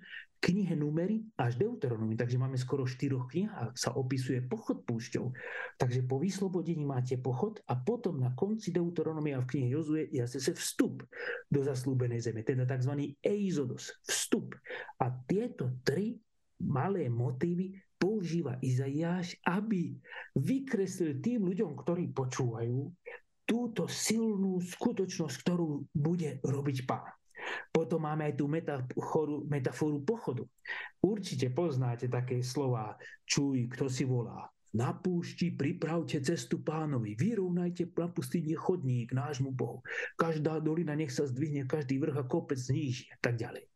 [0.42, 5.30] knihe Numery až Deuteronomy, takže máme skoro štyroch knihách, sa opisuje pochod púšťou.
[5.78, 10.58] Takže po vyslobodení máte pochod a potom na konci Deuteronomia v knihe Jozue je zase
[10.58, 11.06] vstup
[11.46, 13.16] do zaslúbenej zeme, teda tzv.
[13.22, 14.58] Eizodos, vstup.
[14.98, 16.18] A tieto tri
[16.72, 19.94] malé motívy používa Izaiáš, aby
[20.40, 22.90] vykreslil tým ľuďom, ktorí počúvajú,
[23.46, 27.12] túto silnú skutočnosť, ktorú bude robiť pán.
[27.74, 30.46] Potom máme aj tú metaforu, metaforu pochodu.
[31.04, 32.96] Určite poznáte také slova,
[33.28, 34.48] čuj, kto si volá.
[34.72, 39.84] Na púšti pripravte cestu pánovi, vyrovnajte na pustine chodník nášmu Bohu.
[40.16, 43.68] Každá dolina nech sa zdvihne, každý vrch a kopec zníži a tak ďalej.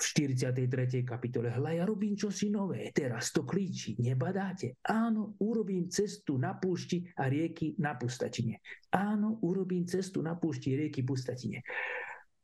[0.00, 1.04] V 43.
[1.04, 4.80] kapitole Hľa, ja robím čosi nové, teraz to klíči, nebadáte?
[4.88, 8.64] Áno, urobím cestu na púšti a rieky na pustatine.
[8.96, 11.60] Áno, urobím cestu na púšti a rieky pustatine.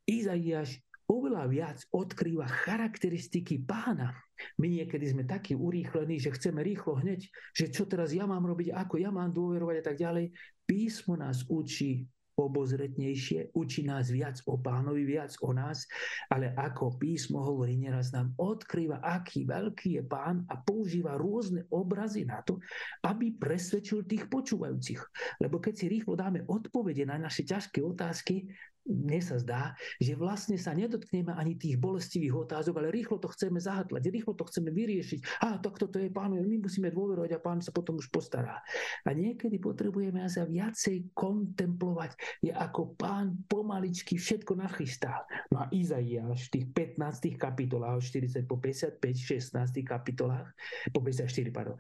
[0.05, 4.13] Izaiáš oveľa viac odkrýva charakteristiky pána.
[4.61, 7.25] My niekedy sme takí urýchlení, že chceme rýchlo hneď,
[7.57, 10.29] že čo teraz ja mám robiť, ako ja mám dôverovať a tak ďalej.
[10.69, 12.05] Písmo nás učí
[12.37, 15.89] obozretnejšie, učí nás viac o pánovi, viac o nás,
[16.29, 22.29] ale ako písmo hovorí, neraz nám odkrýva, aký veľký je pán a používa rôzne obrazy
[22.29, 22.61] na to,
[23.09, 25.01] aby presvedčil tých počúvajúcich.
[25.41, 28.53] Lebo keď si rýchlo dáme odpovede na naše ťažké otázky,
[28.87, 33.59] mne sa zdá, že vlastne sa nedotkneme ani tých bolestivých otázok, ale rýchlo to chceme
[33.59, 35.43] zahatlať, rýchlo to chceme vyriešiť.
[35.43, 38.63] A takto to je pánovi, my musíme dôverovať a pán sa potom už postará.
[39.03, 45.27] A niekedy potrebujeme sa viacej kontemplovať, je ako pán pomaličky všetko nachystal.
[45.51, 50.49] No a Izaiáš v tých 15 kapitolách, 40 po 55, 16 kapitolách,
[50.95, 51.77] po 54, pardon,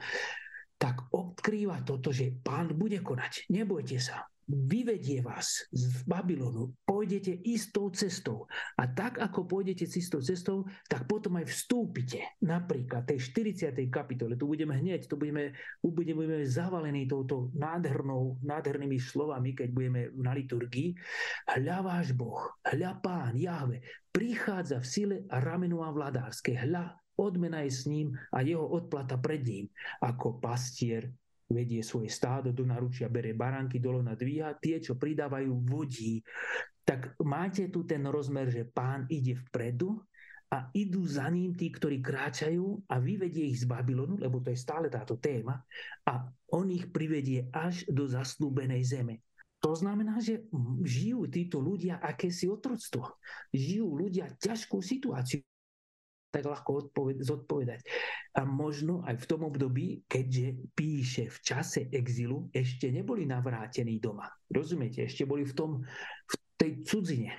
[0.77, 3.49] tak odkrýva toto, že pán bude konať.
[3.49, 8.47] Nebojte sa vyvedie vás z Babylonu, pôjdete istou cestou.
[8.79, 12.23] A tak, ako pôjdete istou cestou, tak potom aj vstúpite.
[12.47, 13.75] Napríklad tej 40.
[13.91, 15.51] kapitole, tu budeme hneď, tu budeme,
[15.83, 20.95] budeme, zavalení touto nádhernou, nádhernými slovami, keď budeme na liturgii.
[21.51, 23.83] Hľa váš Boh, hľa Pán, Jahve,
[24.15, 26.55] prichádza v sile a ramenu a vladárske.
[26.55, 29.67] Hľa, odmena je s ním a jeho odplata pred ním,
[29.99, 31.11] ako pastier
[31.47, 36.21] vedie svoje stádo do naručia, bere baránky, dolona dvíha, tie, čo pridávajú vodí.
[36.87, 39.99] Tak máte tu ten rozmer, že pán ide vpredu
[40.47, 44.59] a idú za ním tí, ktorí kráčajú a vyvedie ich z Babylonu, lebo to je
[44.59, 45.59] stále táto téma,
[46.07, 49.27] a on ich privedie až do zaslúbenej zeme.
[49.59, 50.47] To znamená, že
[50.87, 53.19] žijú títo ľudia akési otroctvo.
[53.51, 55.43] Žijú ľudia ťažkú situáciu
[56.37, 57.81] tak ľahko odpoved- zodpovedať.
[58.37, 64.29] A možno aj v tom období, keďže píše v čase exilu, ešte neboli navrátení doma.
[64.53, 65.09] Rozumiete?
[65.09, 65.71] Ešte boli v tom,
[66.29, 67.33] v tej cudzine.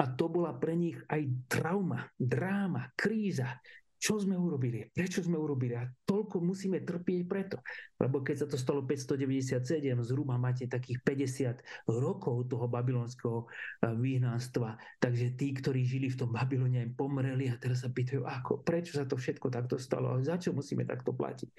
[0.00, 3.60] A to bola pre nich aj trauma, dráma, kríza,
[3.98, 7.58] čo sme urobili, prečo sme urobili a toľko musíme trpieť preto.
[7.98, 9.58] Lebo keď sa to stalo 597,
[10.06, 16.30] zhruba máte takých 50 rokov toho babylonského eh, vyhnanstva, takže tí, ktorí žili v tom
[16.30, 20.22] Babylone, im pomreli a teraz sa pýtajú, ako, prečo sa to všetko takto stalo a
[20.22, 21.50] za čo musíme takto platiť.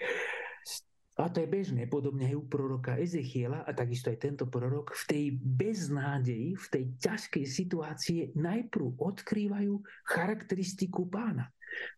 [1.20, 5.04] A to je bežné, podobne aj u proroka Ezechiela a takisto aj tento prorok v
[5.04, 11.52] tej beznádeji, v tej ťažkej situácii najprv odkrývajú charakteristiku pána.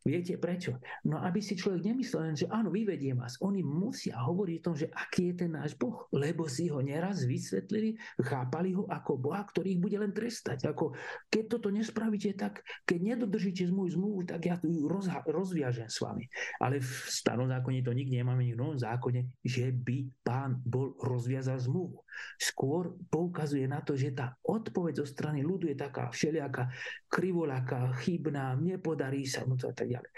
[0.05, 0.77] Viete prečo?
[1.07, 3.37] No aby si človek nemyslel len, že áno, vyvedie vás.
[3.41, 7.23] Oni musia hovoriť o tom, že aký je ten náš Boh, lebo si ho neraz
[7.25, 10.69] vysvetlili, chápali ho ako Boha, ktorý ich bude len trestať.
[10.71, 10.95] Ako,
[11.29, 16.27] keď toto nespravíte, tak keď nedodržíte môj zmluvu, tak ja ju rozha- rozviažem s vami.
[16.59, 21.57] Ale v starom zákone to nikde nemáme, v novom zákone, že by pán bol rozviazal
[21.61, 22.01] zmluvu.
[22.37, 26.69] Skôr poukazuje na to, že tá odpoveď zo strany ľudu je taká všelijaká
[27.07, 30.11] krivolaká, chybná, nepodarí sa mu to a tak ďalej.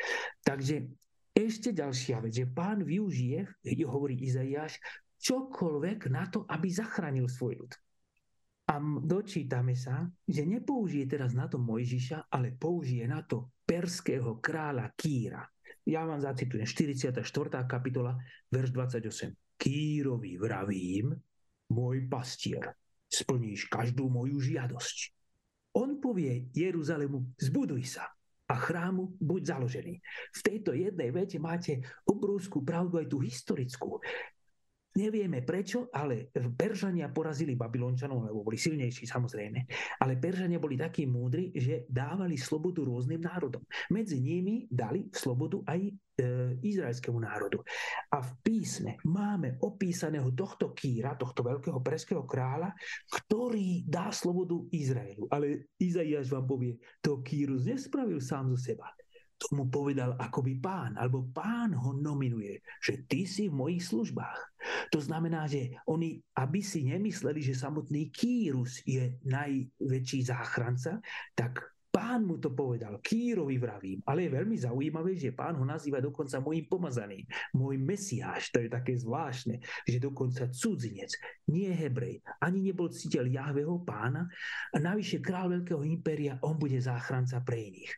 [0.44, 0.76] Takže
[1.34, 4.78] ešte ďalšia vec, že pán využije, hovorí Izaiáš,
[5.18, 7.74] čokoľvek na to, aby zachránil svoj ľud.
[8.64, 14.94] A dočítame sa, že nepoužije teraz na to Mojžiša, ale použije na to perského kráľa
[14.96, 15.44] Kýra.
[15.84, 17.28] Ja vám zacitujem 44.
[17.68, 18.16] kapitola,
[18.48, 19.36] verš 28.
[19.60, 21.12] Kýrovi vravím,
[21.72, 22.76] môj pastier,
[23.08, 25.14] splníš každú moju žiadosť.
[25.78, 28.10] On povie Jeruzalému, zbuduj sa
[28.50, 29.94] a chrámu buď založený.
[30.36, 33.98] V tejto jednej vete máte obrovskú pravdu aj tú historickú.
[34.94, 39.66] Nevieme prečo, ale Peržania porazili Babylončanov, lebo boli silnejší samozrejme.
[39.98, 43.66] Ale Peržania boli takí múdri, že dávali slobodu rôznym národom.
[43.90, 45.92] Medzi nimi dali slobodu aj e,
[46.62, 47.66] izraelskému národu.
[48.14, 52.78] A v písme máme opísaného tohto Kýra, tohto veľkého perského kráľa,
[53.10, 55.26] ktorý dá slobodu Izraelu.
[55.34, 58.94] Ale Izaiáš vám povie, to Kýrus nespravil sám zo seba
[59.44, 64.40] to mu povedal akoby pán, alebo pán ho nominuje, že ty si v mojich službách.
[64.96, 71.04] To znamená, že oni, aby si nemysleli, že samotný Kýrus je najväčší záchranca,
[71.36, 71.60] tak
[71.94, 76.42] Pán mu to povedal, Kýrovi vravím, ale je veľmi zaujímavé, že pán ho nazýva dokonca
[76.42, 77.22] môjim pomazaným,
[77.54, 81.14] môj mesiáš, to je také zvláštne, že dokonca cudzinec,
[81.54, 84.26] nie Hebrej, ani nebol citeľ Jahveho pána
[84.74, 87.94] a navyše král veľkého impéria, on bude záchranca pre iných.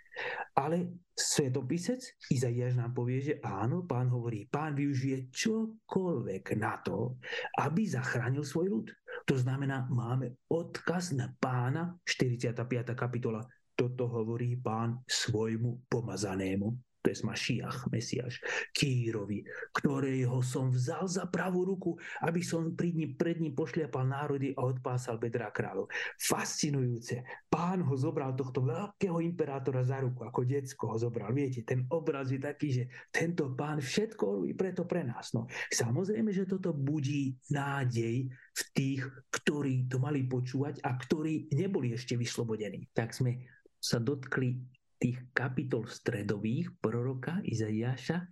[0.59, 7.15] Ale svetopisec Izaiáš nám povie, že áno, pán hovorí, pán využije čokoľvek na to,
[7.63, 8.87] aby zachránil svoj ľud.
[9.23, 12.91] To znamená, máme odkaz na pána, 45.
[12.91, 13.43] kapitola
[13.75, 16.73] toto hovorí pán svojmu pomazanému,
[17.05, 18.41] to je Mašiach, Mesiaš,
[18.73, 19.45] Kýrovi,
[19.77, 21.93] ktorého som vzal za pravú ruku,
[22.25, 25.85] aby som pred ním, pred ním pošliapal národy a odpásal bedra kráľov.
[26.17, 27.21] Fascinujúce.
[27.45, 31.29] Pán ho zobral tohto veľkého imperátora za ruku, ako decko ho zobral.
[31.29, 35.29] Viete, ten obraz je taký, že tento pán všetko robí preto pre nás.
[35.37, 41.93] No, samozrejme, že toto budí nádej v tých, ktorí to mali počúvať a ktorí neboli
[41.93, 42.89] ešte vyslobodení.
[42.97, 43.45] Tak sme
[43.85, 44.57] sa dotkli
[44.97, 48.25] tých kapitol stredových proroka Izaiáša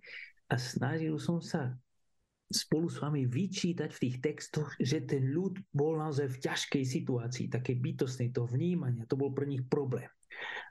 [0.50, 1.70] a snažil som sa
[2.50, 7.46] spolu s vami vyčítať v tých textoch, že ten ľud bol naozaj v ťažkej situácii,
[7.48, 10.10] také bytostnej to vnímania, to bol pre nich problém.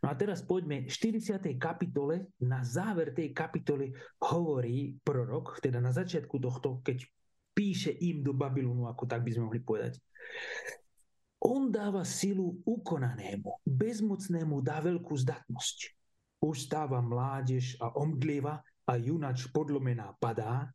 [0.03, 1.55] No a teraz poďme, v 40.
[1.55, 7.07] kapitole, na záver tej kapitoly hovorí prorok, teda na začiatku tohto, keď
[7.55, 9.97] píše im do Babylonu, ako tak by sme mohli povedať.
[11.43, 15.91] On dáva silu ukonanému, bezmocnému dá veľkú zdatnosť.
[16.39, 20.71] Ustáva mládež a omdlieva a junač podlomená padá.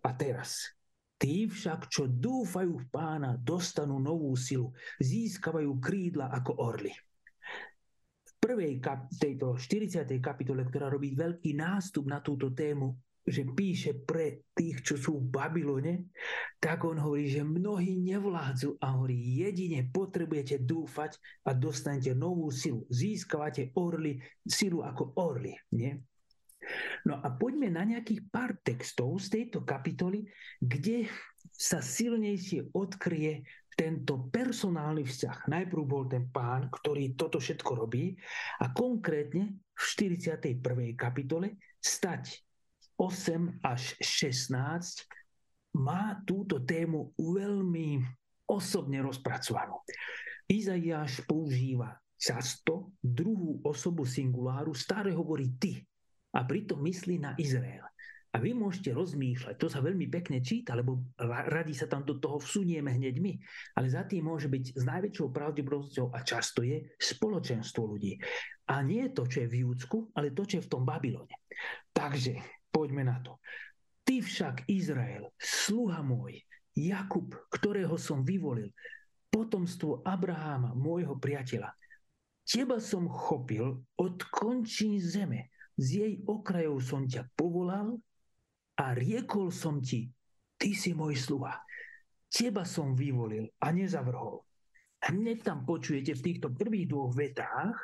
[0.00, 0.72] A teraz,
[1.20, 6.92] tí však, čo dúfajú v pána, dostanú novú silu, získavajú krídla ako orly.
[8.24, 10.08] V prvej kap- tejto 40.
[10.24, 12.96] kapitole, ktorá robí veľký nástup na túto tému,
[13.28, 16.08] že píše pre tých, čo sú v Babylone,
[16.56, 22.88] tak on hovorí, že mnohí nevládzu a hovorí, jedine potrebujete dúfať a dostanete novú silu.
[22.88, 24.16] Získavate orly,
[24.48, 25.52] silu ako orly.
[25.76, 26.00] Nie?
[27.04, 30.24] No a poďme na nejakých pár textov z tejto kapitoly,
[30.60, 31.08] kde
[31.52, 33.44] sa silnejšie odkrie
[33.78, 35.46] tento personálny vzťah.
[35.46, 38.18] Najprv bol ten pán, ktorý toto všetko robí
[38.58, 40.98] a konkrétne v 41.
[40.98, 42.47] kapitole stať
[42.98, 44.58] 8 až 16
[45.78, 48.02] má túto tému veľmi
[48.50, 49.78] osobne rozpracovanú.
[50.50, 55.78] Izaiáš používa často druhú osobu singuláru, stále hovorí ty
[56.34, 57.86] a pritom myslí na Izrael.
[58.28, 61.00] A vy môžete rozmýšľať, to sa veľmi pekne číta, lebo
[61.48, 63.32] radi sa tam do toho vsunieme hneď my,
[63.72, 68.20] ale za tým môže byť s najväčšou pravdepodobnosťou a často je spoločenstvo ľudí.
[68.68, 71.32] A nie to, čo je v Júdsku, ale to, čo je v tom Babylone.
[71.88, 73.40] Takže Poďme na to.
[74.04, 76.40] Ty však, Izrael, sluha môj,
[76.72, 78.70] Jakub, ktorého som vyvolil,
[79.28, 81.74] potomstvo Abraháma, môjho priateľa.
[82.48, 88.00] Teba som chopil od končín zeme, z jej okrajov som ťa povolal
[88.80, 90.08] a riekol som ti,
[90.56, 91.60] ty si môj sluha.
[92.32, 94.42] Teba som vyvolil a nezavrhol.
[94.98, 97.78] Hneď tam počujete v týchto prvých dvoch vetách,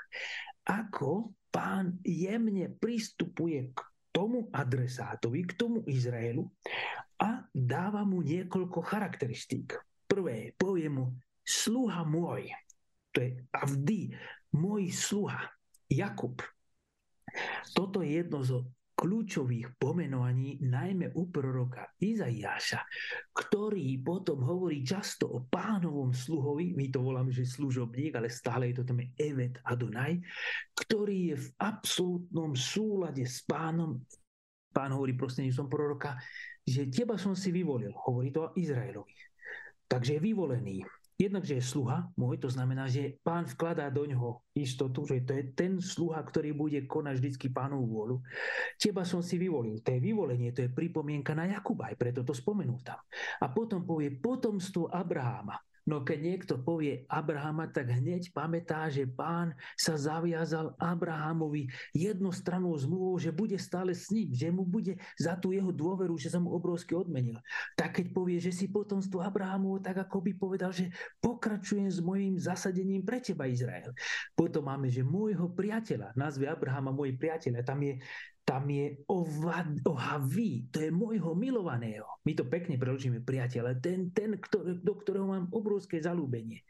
[0.67, 3.79] ako pán jemne pristupuje k
[4.15, 6.47] tomu adresátovi, k tomu Izraelu
[7.19, 9.75] a dáva mu niekoľko charakteristík.
[10.07, 12.47] Prvé, povie mu, sluha môj,
[13.11, 14.15] to je Avdy,
[14.55, 15.51] môj sluha,
[15.91, 16.39] Jakub.
[17.75, 18.71] Toto je jedno zo
[19.05, 22.81] kľúčových pomenovaní najmä u proroka Izaiáša,
[23.37, 28.81] ktorý potom hovorí často o pánovom sluhovi, my to voláme, že služobník, ale stále je
[28.81, 30.25] to tam Evet Adonai,
[30.73, 34.01] ktorý je v absolútnom súlade s pánom.
[34.73, 36.17] Pán hovorí prostredníctvom proroka,
[36.65, 39.13] že teba som si vyvolil, hovorí to Izraelovi.
[39.85, 40.81] Takže je vyvolený,
[41.15, 45.39] Jednak, že je sluha môj, to znamená, že pán vkladá do ňoho istotu, že to
[45.39, 48.17] je ten sluha, ktorý bude konať vždycky pánovú vôľu.
[48.75, 49.79] Teba som si vyvolil.
[49.87, 52.99] To je vyvolenie, to je pripomienka na Jakuba, aj preto to spomenul tam.
[53.39, 55.55] A potom povie potomstvo Abraháma.
[55.85, 63.21] No keď niekto povie Abrahama, tak hneď pamätá, že pán sa zaviazal Abrahamovi jednostrannou zmluvou,
[63.21, 66.57] že bude stále s ním, že mu bude za tú jeho dôveru, že sa mu
[66.57, 67.37] obrovsky odmenil.
[67.77, 70.89] Tak keď povie, že si potomstvo Abrahamovo, tak ako by povedal, že
[71.21, 73.93] pokračujem s mojim zasadením pre teba, Izrael.
[74.33, 78.01] Potom máme, že môjho priateľa, nazve Abrahama môj priateľ, tam je
[78.45, 82.05] tam je ohavý, to je môjho milovaného.
[82.29, 86.61] My to pekne preložíme, priateľe, ten, ten ktorý, do ktorého mám obrovské zalúbenie.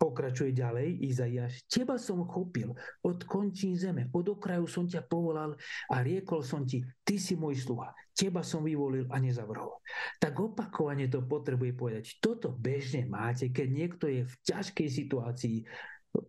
[0.00, 1.60] Pokračuje ďalej Izaiáš.
[1.68, 2.72] Teba som chopil
[3.04, 5.52] od končín zeme, od okraju som ťa povolal
[5.92, 9.76] a riekol som ti, ty si môj sluha, teba som vyvolil a nezavrhol.
[10.16, 12.04] Tak opakovane to potrebuje povedať.
[12.16, 15.68] Toto bežne máte, keď niekto je v ťažkej situácii,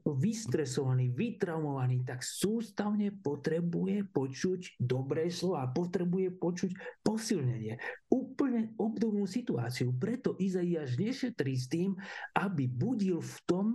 [0.06, 6.72] vystresovaný, vytraumovaný, tak sústavne potrebuje počuť dobré slova, potrebuje počuť
[7.02, 7.82] posilnenie.
[8.10, 9.90] Úplne obdobnú situáciu.
[9.98, 11.98] Preto Izaiáš nešetrí s tým,
[12.38, 13.66] aby budil v tom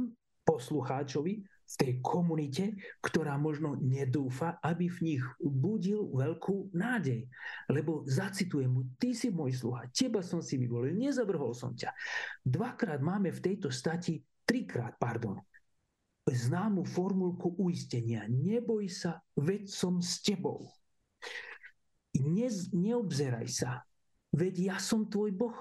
[0.46, 7.26] poslucháčovi, v tej komunite, ktorá možno nedúfa, aby v nich budil veľkú nádej.
[7.66, 11.90] Lebo zacitujem mu, ty si môj sluha, teba som si vyvolil, nezavrhol som ťa.
[12.46, 15.42] Dvakrát máme v tejto stati, trikrát, pardon,
[16.26, 18.26] známu formulku uistenia.
[18.26, 20.66] Neboj sa, veď som s tebou.
[22.16, 23.84] Ne, neobzeraj sa,
[24.34, 25.58] veď ja som tvoj Boh.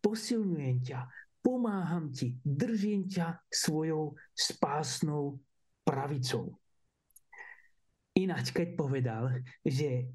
[0.00, 1.00] Posilňujem ťa,
[1.42, 5.42] pomáham ti, držím ťa svojou spásnou
[5.82, 6.54] pravicou.
[8.16, 10.08] Ináč, keď povedal, že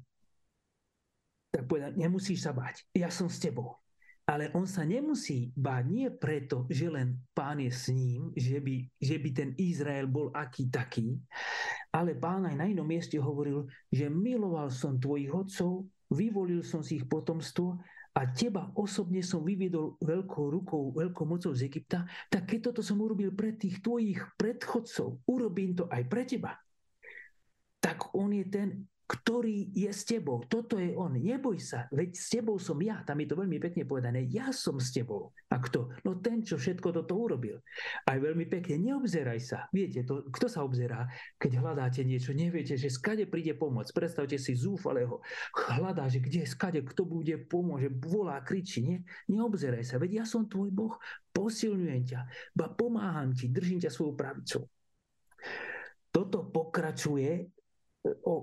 [1.52, 3.81] tak povedal, nemusíš sa bať, ja som s tebou.
[4.22, 8.86] Ale on sa nemusí báť nie preto, že len pán je s ním, že by,
[9.02, 11.18] že by ten Izrael bol aký taký,
[11.90, 17.02] ale pán aj na inom mieste hovoril, že miloval som tvojich otcov, vyvolil som si
[17.02, 22.70] ich potomstvo a teba osobne som vyviedol veľkou rukou, veľkou mocou z Egypta, tak keď
[22.70, 26.52] toto som urobil pre tých tvojich predchodcov, urobím to aj pre teba.
[27.82, 28.68] Tak on je ten
[29.12, 30.40] ktorý je s tebou.
[30.48, 31.12] Toto je on.
[31.12, 33.04] Neboj sa, veď s tebou som ja.
[33.04, 34.24] Tam je to veľmi pekne povedané.
[34.24, 35.36] Ja som s tebou.
[35.52, 35.92] A kto?
[36.08, 37.60] No ten, čo všetko toto urobil.
[38.08, 38.80] Aj veľmi pekne.
[38.80, 39.58] Neobzeraj sa.
[39.68, 41.04] Viete, to, kto sa obzerá,
[41.36, 42.32] keď hľadáte niečo?
[42.32, 43.84] Neviete, že skade príde pomoc.
[43.92, 45.20] Predstavte si zúfalého.
[45.52, 48.80] Hľadá, že kde, skade, kto bude pomôže, volá, kričí.
[48.80, 48.98] Nie?
[49.28, 50.00] Neobzeraj sa.
[50.00, 50.96] Veď ja som tvoj Boh.
[51.36, 52.20] Posilňujem ťa.
[52.56, 53.52] Ba pomáham ti.
[53.52, 54.64] Držím ťa svojou pravicou.
[56.08, 57.60] Toto pokračuje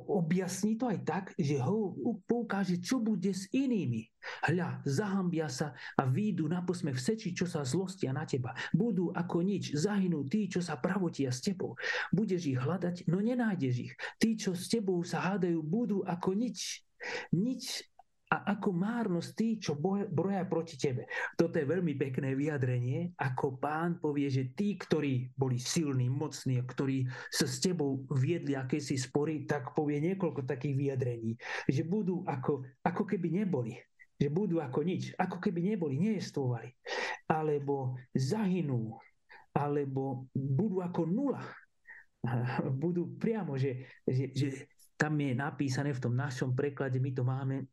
[0.08, 1.92] objasní to aj tak, že ho
[2.24, 4.08] poukáže, čo bude s inými.
[4.48, 8.56] Hľa, zahambia sa a výjdu na posmech vseči, čo sa zlostia na teba.
[8.72, 11.76] Budú ako nič, zahynú tí, čo sa pravotia s tebou.
[12.16, 13.94] Budeš ich hľadať, no nenájdeš ich.
[14.16, 16.84] Tí, čo s tebou sa hádajú, budú ako nič.
[17.36, 17.84] Nič
[18.30, 19.74] a ako márnosť tí, čo
[20.06, 21.10] broja proti tebe.
[21.34, 27.10] Toto je veľmi pekné vyjadrenie, ako pán povie, že tí, ktorí boli silní, mocní, ktorí
[27.34, 31.34] sa s tebou viedli akési spory, tak povie niekoľko takých vyjadrení,
[31.66, 33.82] že budú ako, ako keby neboli,
[34.22, 36.70] že budú ako nič, ako keby neboli, nejestvovali,
[37.26, 38.94] alebo zahynú,
[39.58, 41.42] alebo budú ako nula.
[42.84, 44.48] Budú priamo, že, že, že
[45.00, 47.64] tam je napísané v tom našom preklade, my to máme,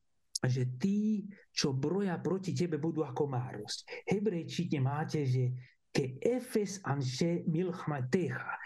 [0.45, 4.05] že tí, čo broja proti tebe, budú ako márosť.
[4.05, 5.57] Hebrejčine máte, že
[5.89, 8.61] ke efes anše milchmatecha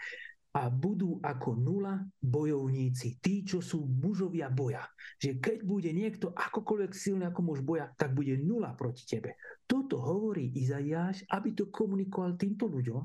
[0.51, 4.83] a budú ako nula bojovníci, tí, čo sú mužovia boja.
[5.15, 9.39] Že keď bude niekto akokoľvek silný ako muž boja, tak bude nula proti tebe.
[9.63, 13.03] Toto hovorí Izaiáš, aby to komunikoval týmto ľuďom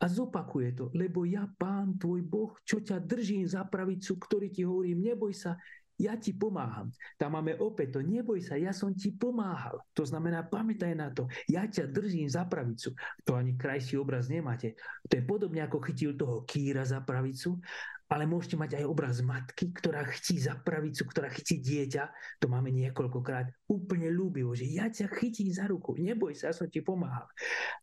[0.00, 4.64] a zopakuje to, lebo ja, pán tvoj Boh, čo ťa držím za pravicu, ktorý ti
[4.64, 5.60] hovorím, neboj sa,
[5.98, 6.94] ja ti pomáham.
[7.18, 9.82] Tam máme opäť to, neboj sa, ja som ti pomáhal.
[9.92, 12.94] To znamená, pamätaj na to, ja ťa držím za pravicu.
[13.26, 14.78] To ani krajší obraz nemáte.
[15.10, 17.58] To je podobne ako chytil toho kýra za pravicu
[18.08, 22.04] ale môžete mať aj obraz matky, ktorá chci za pravicu, ktorá chci dieťa,
[22.40, 26.72] to máme niekoľkokrát, úplne ľúbivo, že ja ťa chytím za ruku, neboj sa, ja som
[26.72, 27.28] ti pomáhal.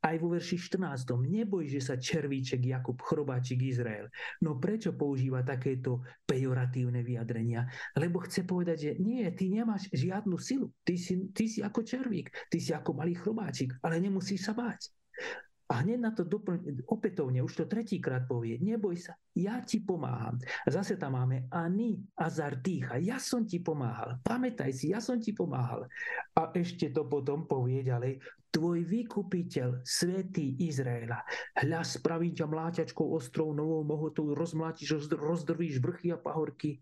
[0.02, 1.06] Aj vo verši 14.
[1.30, 4.10] Neboj, že sa červíček Jakub, chrobáčik Izrael.
[4.42, 7.70] No prečo používa takéto pejoratívne vyjadrenia?
[7.94, 12.34] Lebo chce povedať, že nie, ty nemáš žiadnu silu, ty si, ty si ako červík,
[12.50, 14.90] ty si ako malý chrobáčik, ale nemusíš sa báť.
[15.66, 20.38] A hneď na to doplň, opätovne, už to tretíkrát povie, neboj sa, ja ti pomáham.
[20.62, 24.22] A zase tam máme ani azartícha, ja som ti pomáhal.
[24.22, 25.90] Pamätaj si, ja som ti pomáhal.
[26.38, 28.22] A ešte to potom povie ďalej,
[28.54, 31.26] tvoj vykupiteľ, svätý Izraela.
[31.58, 36.78] Hľa, spravím ťa mláťačkou ostrou novou mohotou, rozmlátiš, rozdrvíš vrchy a pahorky,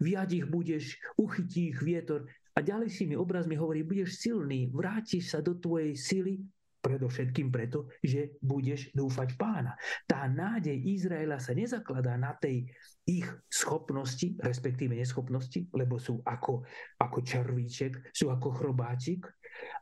[0.00, 2.24] viať ich budeš, uchytí ich vietor.
[2.56, 6.40] A ďalej si mi obraz mi hovorí, budeš silný, vrátiš sa do tvojej sily
[6.82, 9.78] Predovšetkým preto, že budeš dúfať pána.
[10.02, 12.66] Tá nádej Izraela sa nezakladá na tej
[13.06, 16.66] ich schopnosti, respektíve neschopnosti, lebo sú ako,
[16.98, 19.22] ako červíček, sú ako chrobáčik,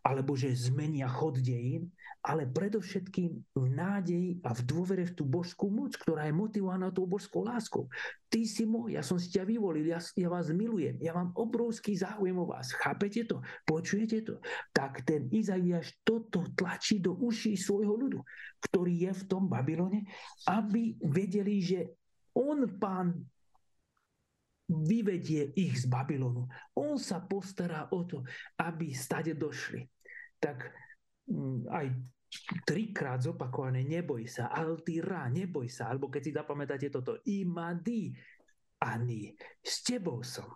[0.00, 5.72] alebo že zmenia chod dejín, ale predovšetkým v nádeji a v dôvere v tú božskú
[5.72, 7.88] moc, ktorá je motivovaná tou božskou láskou.
[8.28, 11.96] Ty si môj, ja som si ťa vyvolil, ja, ja vás milujem, ja mám obrovský
[11.96, 12.76] záujem o vás.
[12.76, 13.40] Chápete to?
[13.64, 14.34] Počujete to?
[14.76, 18.20] Tak ten Izaiáš toto tlačí do uší svojho ľudu,
[18.68, 20.04] ktorý je v tom Babylone,
[20.44, 21.88] aby vedeli, že
[22.36, 23.16] on, pán,
[24.70, 26.46] vyvedie ich z Babylonu.
[26.78, 28.22] On sa postará o to,
[28.62, 29.82] aby stade došli.
[30.38, 30.70] Tak
[31.26, 31.86] mm, aj
[32.62, 38.14] trikrát zopakované neboj sa, altira, neboj sa, alebo keď si zapamätáte toto, imadi,
[38.80, 40.48] ani, s tebou som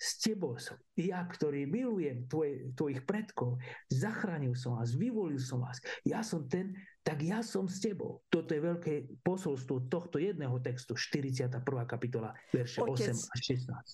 [0.00, 0.80] s tebou som.
[0.96, 3.60] Ja, ktorý milujem tvoje, tvojich predkov,
[3.92, 5.76] zachránil som vás, vyvolil som vás.
[6.08, 6.72] Ja som ten,
[7.04, 8.24] tak ja som s tebou.
[8.32, 11.60] Toto je veľké posolstvo tohto jedného textu, 41.
[11.84, 13.36] kapitola, verše otec, 8 a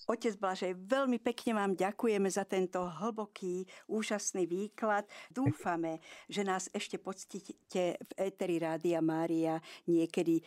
[0.07, 0.11] 16.
[0.11, 5.03] Otec Blažej, veľmi pekne vám ďakujeme za tento hlboký, úžasný výklad.
[5.27, 5.99] Dúfame,
[6.31, 10.39] že nás ešte poctíte v Eteri Rádia Mária niekedy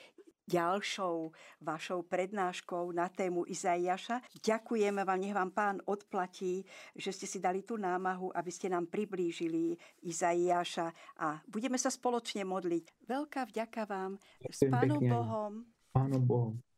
[0.51, 1.31] ďalšou
[1.63, 4.43] vašou prednáškou na tému Izaiaša.
[4.43, 6.67] Ďakujeme vám, nech vám pán odplatí,
[6.99, 10.91] že ste si dali tú námahu, aby ste nám priblížili Izaiaša
[11.23, 13.07] a budeme sa spoločne modliť.
[13.07, 14.19] Veľká vďaka vám.
[14.43, 15.53] S Pánom Bohom.
[15.95, 16.70] Pánom Bohom.